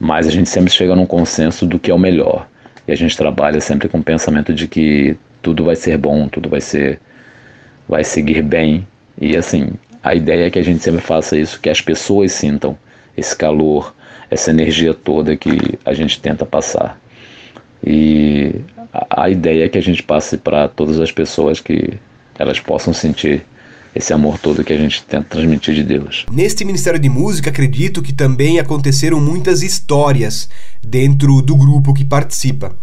[0.00, 2.48] Mas a gente sempre chega num consenso do que é o melhor.
[2.86, 6.48] E a gente trabalha sempre com o pensamento de que tudo vai ser bom, tudo
[6.48, 6.98] vai ser
[7.86, 8.86] vai seguir bem.
[9.20, 12.78] E assim, a ideia é que a gente sempre faça isso, que as pessoas sintam
[13.14, 13.94] esse calor,
[14.30, 16.98] essa energia toda que a gente tenta passar.
[17.90, 18.60] E
[18.92, 21.94] a, a ideia é que a gente passe para todas as pessoas que
[22.38, 23.42] elas possam sentir
[23.94, 26.26] esse amor todo que a gente tenta transmitir de Deus.
[26.30, 30.50] Neste Ministério de Música, acredito que também aconteceram muitas histórias
[30.86, 32.76] dentro do grupo que participa.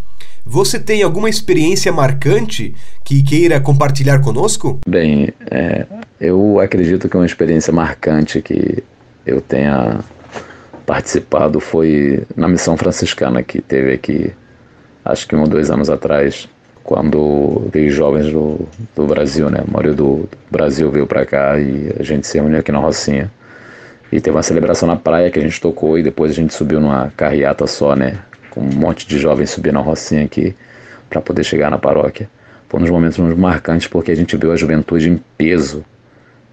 [0.43, 4.79] Você tem alguma experiência marcante que queira compartilhar conosco?
[4.87, 5.85] Bem, é,
[6.19, 8.83] eu acredito que uma experiência marcante que
[9.23, 9.99] eu tenha
[10.85, 14.31] participado foi na missão franciscana que teve aqui,
[15.05, 16.49] acho que um ou dois anos atrás,
[16.83, 19.63] quando veio jovens do, do Brasil, né?
[19.65, 23.31] A maioria do, Brasil veio para cá e a gente se reuniu aqui na Rocinha.
[24.11, 26.79] E teve uma celebração na praia que a gente tocou e depois a gente subiu
[26.79, 28.19] numa carreata só, né?
[28.49, 30.55] Com um monte de jovens subindo na Rocinha aqui
[31.09, 32.29] para poder chegar na paróquia.
[32.67, 35.85] Foi um dos momentos muito marcantes porque a gente viu a juventude em peso,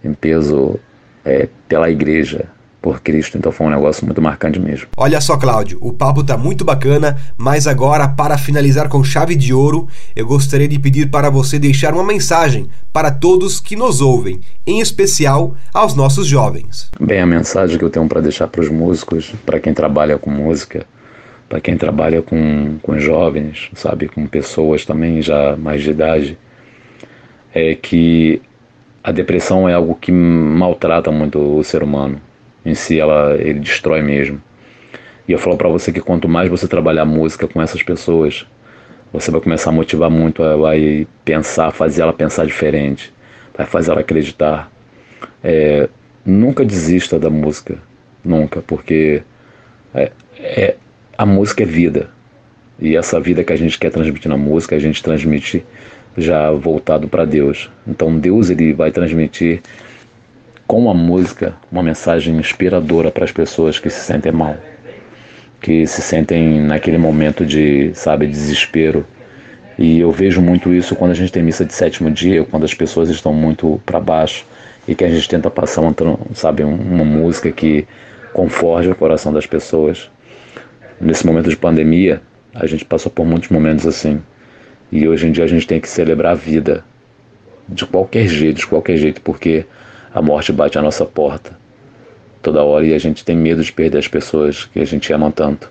[0.04, 0.78] em peso
[1.24, 2.46] é, pela igreja,
[2.82, 3.38] por Cristo.
[3.38, 4.88] Então foi um negócio muito marcante mesmo.
[4.96, 9.54] Olha só, Cláudio, o papo tá muito bacana, mas agora, para finalizar com chave de
[9.54, 14.40] ouro, eu gostaria de pedir para você deixar uma mensagem para todos que nos ouvem,
[14.66, 16.90] em especial aos nossos jovens.
[17.00, 20.30] Bem, a mensagem que eu tenho para deixar para os músicos, para quem trabalha com
[20.30, 20.84] música,
[21.48, 26.38] para quem trabalha com, com jovens, sabe, com pessoas também já mais de idade,
[27.54, 28.42] é que
[29.04, 32.20] a depressão é algo que maltrata muito o ser humano
[32.64, 34.40] em si ela ele destrói mesmo.
[35.26, 38.46] E eu falo para você que quanto mais você trabalhar música com essas pessoas,
[39.12, 43.12] você vai começar a motivar muito, vai pensar, fazer ela pensar diferente,
[43.56, 44.70] vai fazer ela acreditar.
[45.44, 45.88] É,
[46.24, 47.78] nunca desista da música,
[48.24, 49.22] nunca, porque
[49.94, 50.76] é, é,
[51.16, 52.10] a música é vida.
[52.80, 55.64] E essa vida que a gente quer transmitir na música, a gente transmite
[56.16, 57.70] já voltado para Deus.
[57.86, 59.62] Então Deus ele vai transmitir
[60.72, 64.56] com a música uma mensagem inspiradora para as pessoas que se sentem mal,
[65.60, 69.04] que se sentem naquele momento de, sabe, desespero.
[69.78, 72.72] E eu vejo muito isso quando a gente tem missa de sétimo dia, quando as
[72.72, 74.46] pessoas estão muito para baixo
[74.88, 75.94] e que a gente tenta passar, uma,
[76.32, 77.86] sabe, uma música que
[78.32, 80.10] conforte o coração das pessoas.
[80.98, 82.22] Nesse momento de pandemia,
[82.54, 84.22] a gente passou por muitos momentos assim.
[84.90, 86.82] E hoje em dia a gente tem que celebrar a vida
[87.68, 89.66] de qualquer jeito, de qualquer jeito, porque
[90.14, 91.62] a morte bate à nossa porta
[92.42, 95.30] toda hora e a gente tem medo de perder as pessoas que a gente ama
[95.30, 95.70] tanto.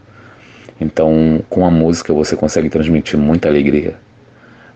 [0.79, 3.95] Então, com a música você consegue transmitir muita alegria.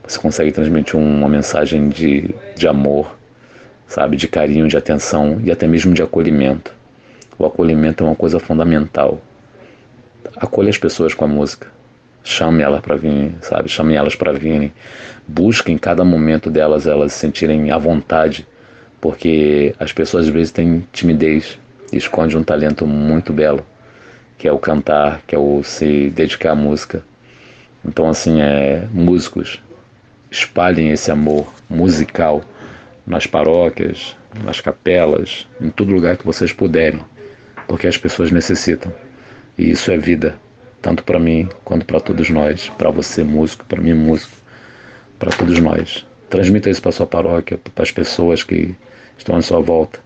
[0.06, 3.18] Você consegue transmitir uma mensagem de, de amor,
[3.88, 6.74] sabe, de carinho, de atenção e até mesmo de acolhimento.
[7.40, 9.20] O acolhimento é uma coisa fundamental.
[10.36, 11.74] Acolha as pessoas com a música.
[12.24, 13.70] Chame elas para vir, sabe?
[13.70, 14.72] Chame elas para virem.
[15.28, 18.46] Busque em cada momento delas elas se sentirem à vontade
[19.06, 21.60] porque as pessoas às vezes têm timidez
[21.94, 23.64] e escondem um talento muito belo,
[24.36, 27.04] que é o cantar, que é o se dedicar à música.
[27.88, 29.62] Então, assim, é, músicos,
[30.32, 32.42] espalhem esse amor musical
[33.06, 37.02] nas paróquias, nas capelas, em todo lugar que vocês puderem,
[37.68, 38.92] porque as pessoas necessitam.
[39.56, 40.36] E isso é vida,
[40.82, 44.36] tanto para mim quanto para todos nós, para você músico, para mim músico,
[45.20, 46.08] para todos nós.
[46.28, 48.76] Transmita isso para sua paróquia, para as pessoas que
[49.18, 50.00] estão à sua volta.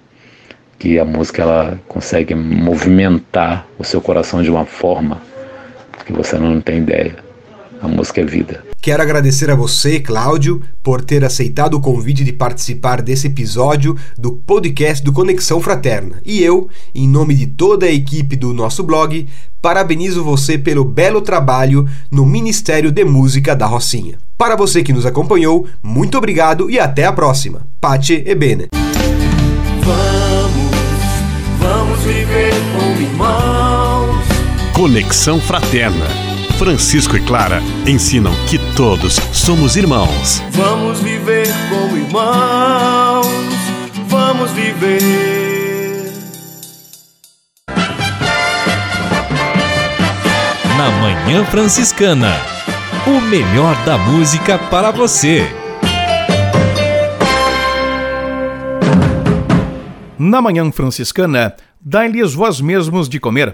[0.77, 5.21] Que a música ela consegue movimentar o seu coração de uma forma
[6.05, 7.17] que você não tem ideia.
[7.81, 8.63] A música é vida.
[8.81, 14.31] Quero agradecer a você, Cláudio, por ter aceitado o convite de participar desse episódio do
[14.31, 16.21] podcast do Conexão Fraterna.
[16.25, 19.27] E eu, em nome de toda a equipe do nosso blog,
[19.61, 24.17] parabenizo você pelo belo trabalho no Ministério de Música da Rocinha.
[24.37, 27.67] Para você que nos acompanhou, muito obrigado e até a próxima.
[27.81, 28.69] Pace e bene.
[29.89, 34.25] Vamos, vamos viver como irmãos.
[34.73, 36.05] Conexão Fraterna.
[36.57, 40.43] Francisco e Clara ensinam que todos somos irmãos.
[40.51, 43.27] Vamos viver como irmãos.
[44.07, 45.39] Vamos viver.
[50.79, 52.33] na Manhã Franciscana.
[53.05, 55.45] O melhor da música para você.
[60.19, 63.53] Na Manhã Franciscana, dai-lhes vós mesmos de comer.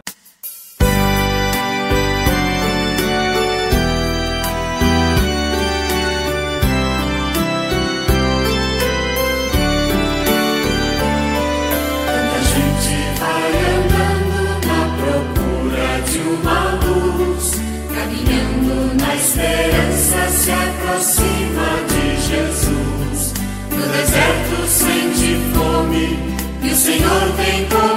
[27.15, 27.94] Senhor tem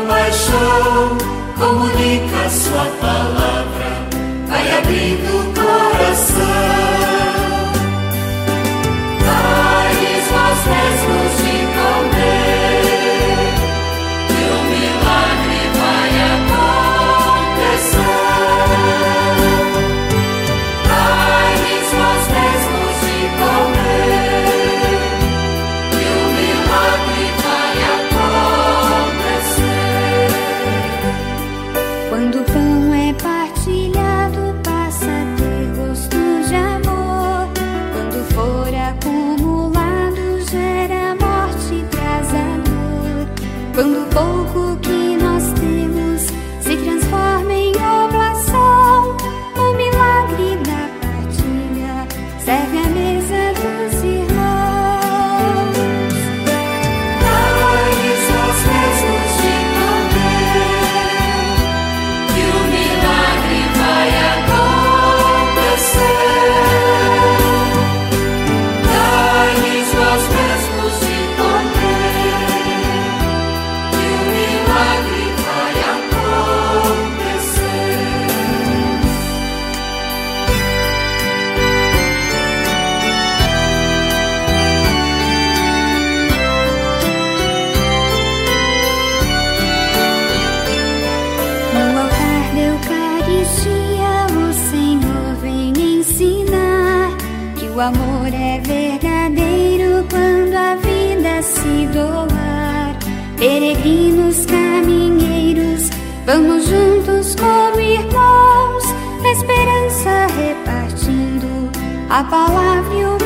[97.79, 102.99] o amor é verdadeiro quando a vida se doar.
[103.37, 105.89] Peregrinos caminheiros,
[106.27, 108.83] vamos juntos como irmãos,
[109.23, 111.71] esperança repartindo
[112.11, 113.18] a palavra e o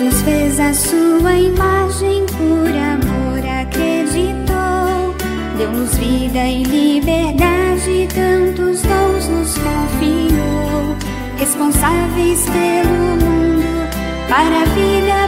[0.00, 5.14] nos fez a sua imagem, por amor acreditou.
[5.56, 10.96] Deu-nos vida e liberdade, tantos dons nos confiou.
[11.38, 13.88] Responsáveis pelo mundo,
[14.28, 15.27] para a vida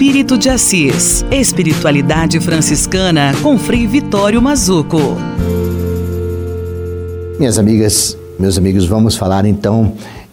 [0.00, 1.26] Espírito de Assis.
[1.30, 4.98] Espiritualidade franciscana com Frei Vitório Mazuco.
[7.38, 9.92] Minhas amigas, meus amigos, vamos falar então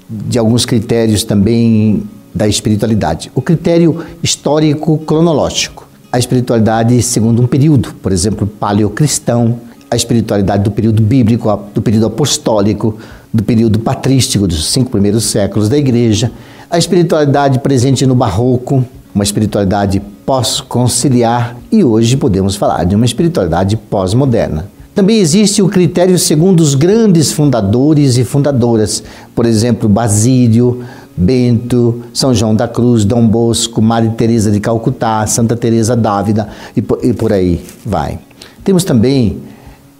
[0.09, 2.01] de alguns critérios também
[2.33, 3.29] da espiritualidade.
[3.35, 5.85] O critério histórico cronológico.
[6.13, 9.59] A espiritualidade segundo um período, por exemplo, paleocristão,
[9.91, 12.97] a espiritualidade do período bíblico, do período apostólico,
[13.33, 16.31] do período patrístico dos cinco primeiros séculos da igreja,
[16.69, 18.85] a espiritualidade presente no barroco,
[19.17, 24.69] uma espiritualidade pós-conciliar e hoje podemos falar de uma espiritualidade pós-moderna.
[24.93, 29.03] Também existe o critério segundo os grandes fundadores e fundadoras,
[29.33, 30.83] por exemplo, Basílio,
[31.15, 36.83] Bento, São João da Cruz, Dom Bosco, Maria Teresa de Calcutá, Santa Teresa d'Ávila e
[37.01, 38.19] e por aí vai.
[38.63, 39.39] Temos também,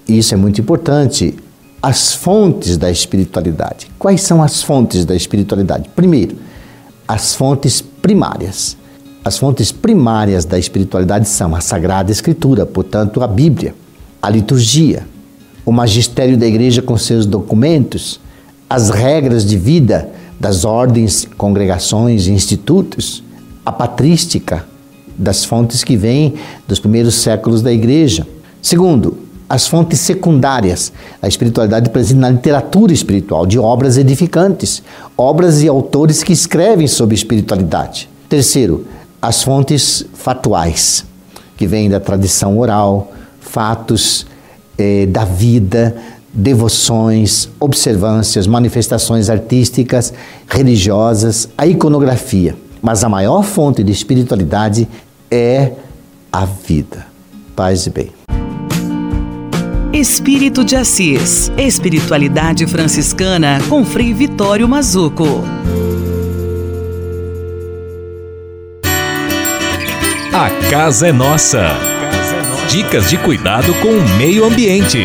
[0.08, 1.36] e isso é muito importante,
[1.82, 3.90] as fontes da espiritualidade.
[3.98, 5.90] Quais são as fontes da espiritualidade?
[5.96, 6.36] Primeiro,
[7.08, 8.78] as fontes primárias.
[9.28, 13.76] As fontes primárias da espiritualidade são a Sagrada Escritura, portanto, a Bíblia,
[14.22, 15.06] a liturgia,
[15.66, 18.22] o magistério da igreja com seus documentos,
[18.70, 20.10] as regras de vida
[20.40, 23.22] das ordens, congregações e institutos,
[23.66, 24.66] a patrística
[25.18, 28.26] das fontes que vêm dos primeiros séculos da igreja.
[28.62, 29.18] Segundo,
[29.50, 34.82] as fontes secundárias, a espiritualidade presente na literatura espiritual, de obras edificantes,
[35.18, 38.08] obras e autores que escrevem sobre espiritualidade.
[38.30, 38.86] Terceiro,
[39.22, 41.06] as fontes fatuais,
[41.56, 44.26] que vêm da tradição oral, fatos
[44.78, 45.96] eh, da vida,
[46.34, 50.14] devoções, observâncias, manifestações artísticas,
[50.48, 52.56] religiosas, a iconografia.
[52.82, 54.88] Mas a maior fonte de espiritualidade
[55.32, 55.72] é
[56.32, 57.08] a vida.
[57.56, 58.12] Paz e bem.
[59.92, 61.52] Espírito de Assis.
[61.58, 65.42] Espiritualidade franciscana com Frei Vitório Mazuco.
[70.34, 71.68] A casa é nossa.
[72.70, 75.00] Dicas de cuidado com o meio ambiente.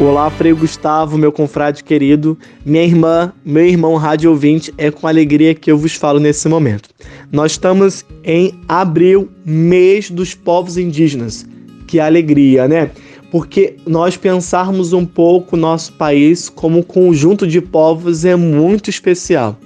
[0.00, 5.54] Olá, Frei Gustavo, meu confrade querido, minha irmã, meu irmão rádio ouvinte, é com alegria
[5.54, 6.90] que eu vos falo nesse momento.
[7.32, 11.46] Nós estamos em abril, mês dos povos indígenas.
[11.86, 12.90] Que alegria, né?
[13.30, 19.58] Porque nós pensarmos um pouco nosso país como conjunto de povos é muito especial.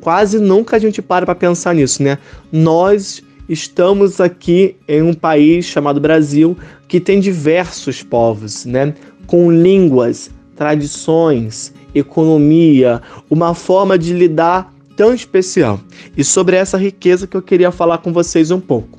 [0.00, 2.18] Quase nunca a gente para para pensar nisso, né?
[2.52, 8.94] Nós estamos aqui em um país chamado Brasil que tem diversos povos, né?
[9.26, 15.80] Com línguas, tradições, economia, uma forma de lidar tão especial.
[16.16, 18.98] E sobre essa riqueza que eu queria falar com vocês um pouco.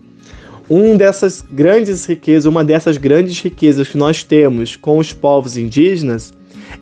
[0.70, 6.32] Um dessas grandes riquezas, uma dessas grandes riquezas que nós temos com os povos indígenas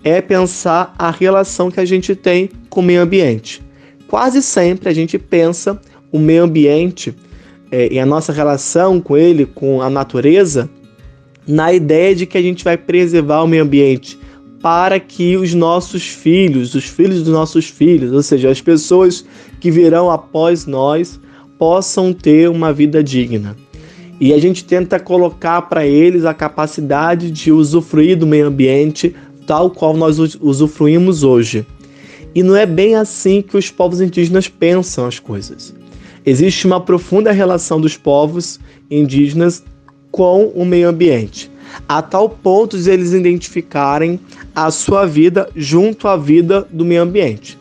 [0.03, 3.61] é pensar a relação que a gente tem com o meio ambiente.
[4.07, 5.79] Quase sempre a gente pensa
[6.11, 7.13] o meio ambiente
[7.71, 10.69] é, e a nossa relação com ele, com a natureza,
[11.47, 14.17] na ideia de que a gente vai preservar o meio ambiente
[14.61, 19.25] para que os nossos filhos, os filhos dos nossos filhos, ou seja, as pessoas
[19.59, 21.19] que virão após nós,
[21.57, 23.55] possam ter uma vida digna.
[24.19, 29.69] E a gente tenta colocar para eles a capacidade de usufruir do meio ambiente tal
[29.69, 31.65] qual nós usufruímos hoje.
[32.33, 35.73] E não é bem assim que os povos indígenas pensam as coisas.
[36.25, 38.59] Existe uma profunda relação dos povos
[38.91, 39.63] indígenas
[40.11, 41.49] com o meio ambiente,
[41.87, 44.19] a tal ponto de eles identificarem
[44.55, 47.57] a sua vida junto à vida do meio ambiente.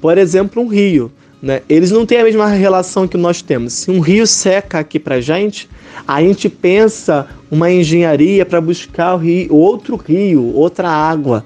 [0.00, 1.10] Por exemplo, um rio.
[1.40, 1.62] Né?
[1.68, 3.72] Eles não têm a mesma relação que nós temos.
[3.72, 5.68] Se um rio seca aqui para gente,
[6.06, 11.44] a gente pensa uma engenharia para buscar o rio, outro rio, outra água.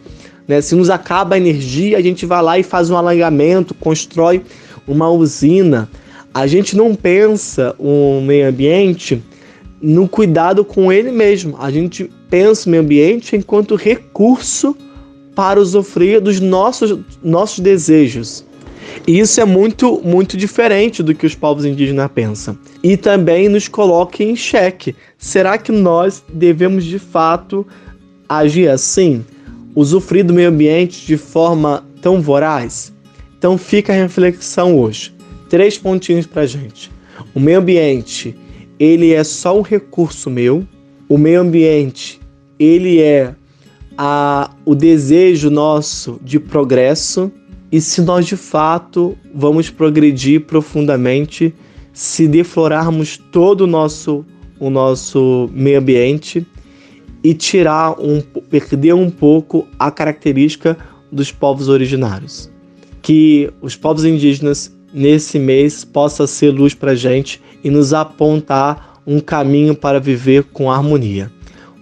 [0.53, 0.61] Né?
[0.61, 4.42] Se nos acaba a energia, a gente vai lá e faz um alagamento, constrói
[4.86, 5.88] uma usina.
[6.34, 9.22] A gente não pensa o meio ambiente
[9.80, 11.57] no cuidado com ele mesmo.
[11.59, 14.76] A gente pensa o meio ambiente enquanto recurso
[15.34, 18.44] para usufruir dos nossos, nossos desejos.
[19.07, 22.59] E isso é muito, muito diferente do que os povos indígenas pensam.
[22.82, 24.94] E também nos coloca em xeque.
[25.16, 27.66] Será que nós devemos de fato
[28.28, 29.24] agir assim?
[29.74, 32.92] Usufruir do meio ambiente de forma tão voraz?
[33.38, 35.14] Então fica a reflexão hoje.
[35.48, 36.90] Três pontinhos para gente.
[37.34, 38.36] O meio ambiente
[38.82, 40.66] ele é só um recurso meu.
[41.08, 42.20] O meio ambiente,
[42.58, 43.32] ele é
[43.96, 47.30] a, o desejo nosso de progresso.
[47.70, 51.54] E se nós de fato vamos progredir profundamente,
[51.92, 54.24] se deflorarmos todo o nosso,
[54.58, 56.44] o nosso meio ambiente
[57.22, 60.76] e tirar um, perder um pouco a característica
[61.10, 62.50] dos povos originários.
[63.00, 69.20] Que os povos indígenas nesse mês possa ser luz para gente e nos apontar um
[69.20, 71.30] caminho para viver com harmonia.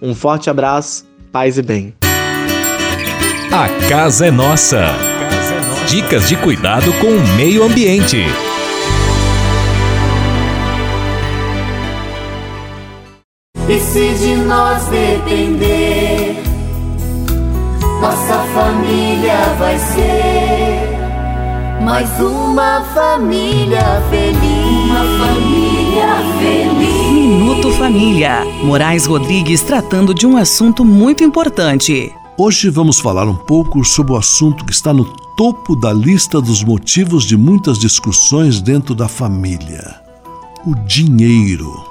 [0.01, 1.93] Um forte abraço, paz e bem.
[3.51, 4.87] A casa é nossa.
[5.87, 8.17] Dicas de cuidado com o meio ambiente.
[13.69, 16.43] E se de nós depender,
[18.01, 21.01] nossa família vai ser
[21.81, 24.89] mais uma família feliz.
[24.89, 26.07] Uma família
[26.39, 27.11] feliz.
[27.11, 28.45] Minuto Família.
[28.63, 32.11] Moraes Rodrigues tratando de um assunto muito importante.
[32.37, 35.05] Hoje vamos falar um pouco sobre o assunto que está no
[35.35, 40.01] topo da lista dos motivos de muitas discussões dentro da família:
[40.65, 41.90] o dinheiro.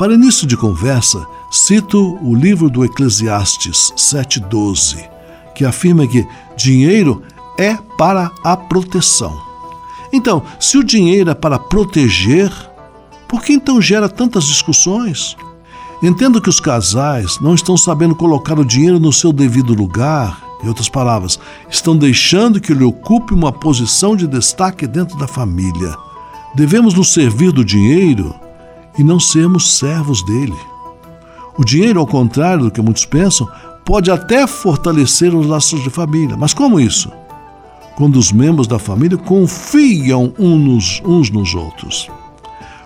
[0.00, 5.06] Para início de conversa, cito o livro do Eclesiastes 7,12,
[5.54, 6.26] que afirma que
[6.56, 7.22] dinheiro
[7.58, 9.38] é para a proteção.
[10.10, 12.50] Então, se o dinheiro é para proteger,
[13.28, 15.36] por que então gera tantas discussões?
[16.02, 20.42] Entendo que os casais não estão sabendo colocar o dinheiro no seu devido lugar.
[20.64, 21.38] Em outras palavras,
[21.68, 25.94] estão deixando que ele ocupe uma posição de destaque dentro da família.
[26.54, 28.34] Devemos nos servir do dinheiro
[28.98, 30.56] e não sermos servos dele.
[31.56, 33.48] O dinheiro, ao contrário do que muitos pensam,
[33.84, 36.36] pode até fortalecer os laços de família.
[36.36, 37.10] Mas como isso?
[37.96, 42.08] Quando os membros da família confiam uns, uns nos outros.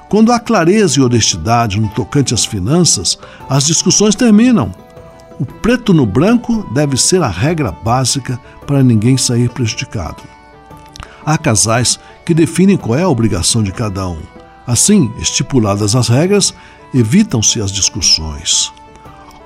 [0.08, 4.72] Quando há clareza e honestidade no tocante às finanças, as discussões terminam.
[5.38, 10.22] O preto no branco deve ser a regra básica para ninguém sair prejudicado.
[11.24, 14.33] Há casais que definem qual é a obrigação de cada um.
[14.66, 16.54] Assim, estipuladas as regras,
[16.92, 18.72] evitam-se as discussões.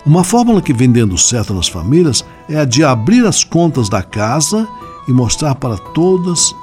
[0.06, 4.02] Uma fórmula que vem dando certo nas famílias é a de abrir as contas da
[4.02, 4.66] casa
[5.06, 6.54] e mostrar para todas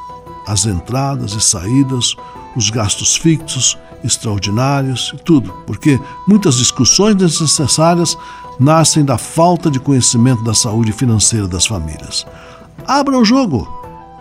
[0.47, 2.15] as entradas e saídas,
[2.55, 8.17] os gastos fixos, extraordinários e tudo, porque muitas discussões desnecessárias
[8.59, 12.25] nascem da falta de conhecimento da saúde financeira das famílias.
[12.87, 13.67] Abra o jogo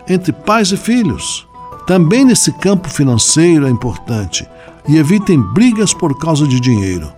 [0.07, 1.47] entre pais e filhos.
[1.85, 4.47] Também nesse campo financeiro é importante
[4.87, 7.11] e evitem brigas por causa de dinheiro.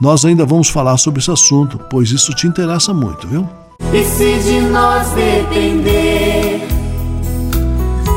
[0.00, 3.48] Nós ainda vamos falar sobre esse assunto, pois isso te interessa muito, viu?
[3.92, 6.66] E se de nós depender,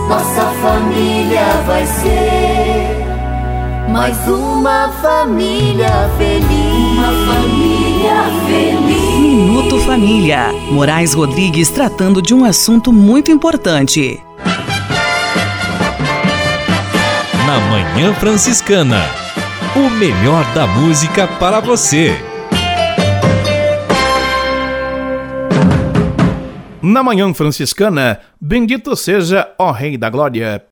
[0.08, 3.04] nossa família vai ser
[3.92, 6.98] mais uma família feliz.
[6.98, 9.20] Uma família feliz.
[9.20, 10.52] Minuto Família.
[10.72, 14.20] Moraes Rodrigues tratando de um assunto muito importante.
[17.54, 19.04] Na Manhã Franciscana.
[19.76, 22.10] O melhor da música para você.
[26.82, 30.66] Na Manhã Franciscana, bendito seja ó Rei da Glória.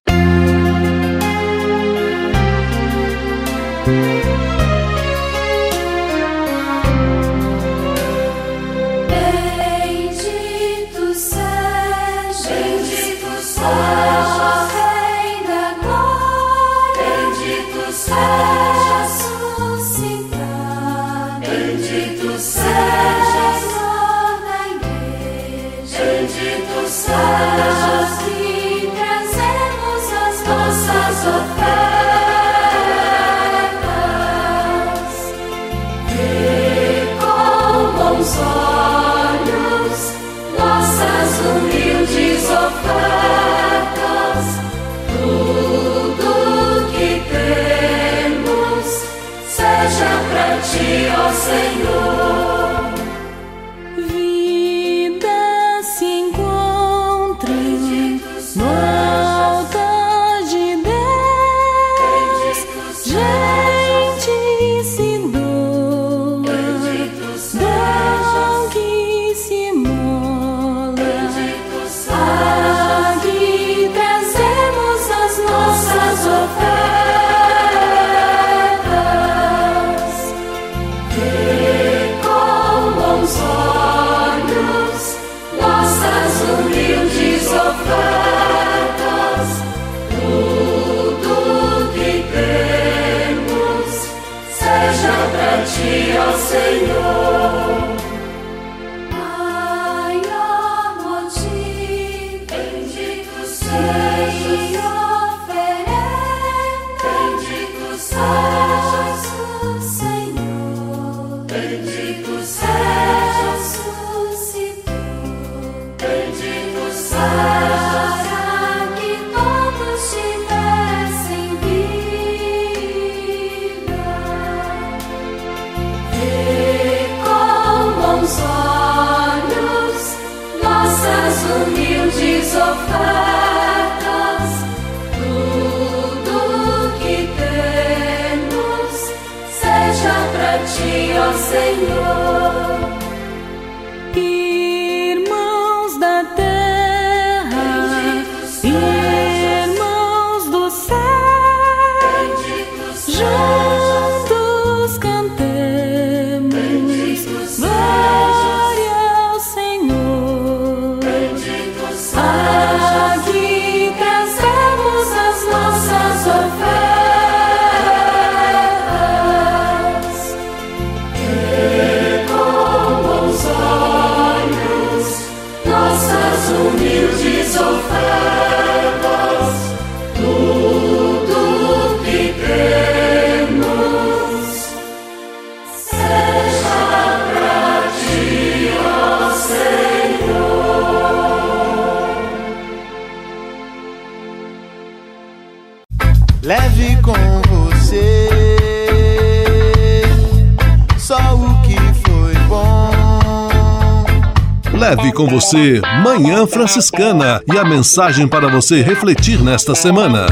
[204.91, 210.25] Leve com você Manhã Franciscana e a mensagem para você refletir nesta semana.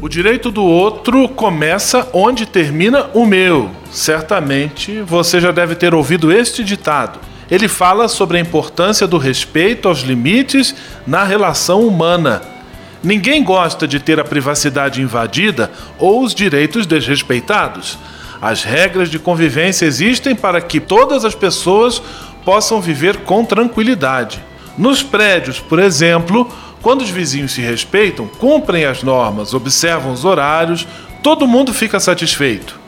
[0.00, 3.70] O direito do outro começa onde termina o meu.
[3.90, 7.18] Certamente você já deve ter ouvido este ditado.
[7.50, 10.74] Ele fala sobre a importância do respeito aos limites
[11.06, 12.40] na relação humana.
[13.04, 17.98] Ninguém gosta de ter a privacidade invadida ou os direitos desrespeitados.
[18.40, 22.00] As regras de convivência existem para que todas as pessoas
[22.44, 24.42] possam viver com tranquilidade.
[24.76, 26.48] Nos prédios, por exemplo,
[26.80, 30.86] quando os vizinhos se respeitam, cumprem as normas, observam os horários,
[31.22, 32.78] todo mundo fica satisfeito.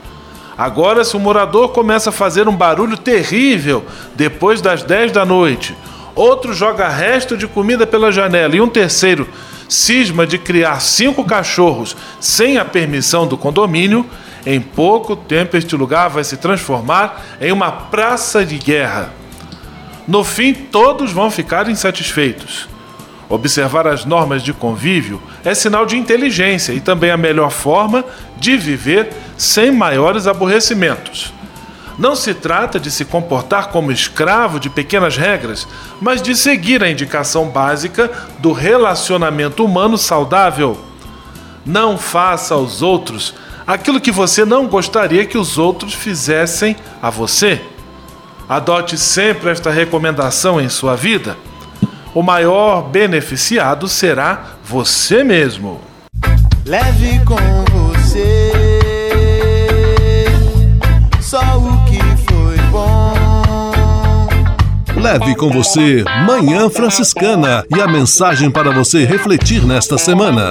[0.57, 3.85] Agora, se o morador começa a fazer um barulho terrível
[4.15, 5.75] depois das 10 da noite,
[6.15, 9.29] outro joga resto de comida pela janela e um terceiro
[9.69, 14.05] cisma de criar cinco cachorros sem a permissão do condomínio,
[14.45, 19.11] em pouco tempo este lugar vai se transformar em uma praça de guerra.
[20.07, 22.69] No fim, todos vão ficar insatisfeitos.
[23.29, 28.05] Observar as normas de convívio é sinal de inteligência e também a melhor forma
[28.37, 31.33] de viver sem maiores aborrecimentos.
[31.97, 35.69] Não se trata de se comportar como escravo de pequenas regras,
[36.01, 40.81] mas de seguir a indicação básica do relacionamento humano saudável.
[41.65, 43.35] Não faça aos outros
[43.75, 47.61] aquilo que você não gostaria que os outros fizessem a você.
[48.49, 51.37] Adote sempre esta recomendação em sua vida
[52.15, 55.81] o maior beneficiado será você mesmo.
[56.67, 57.37] Leve com
[57.73, 58.53] você
[61.21, 61.99] só o que
[62.31, 63.13] foi bom.
[64.97, 70.51] Leve com você Manhã Franciscana e a mensagem para você refletir nesta semana.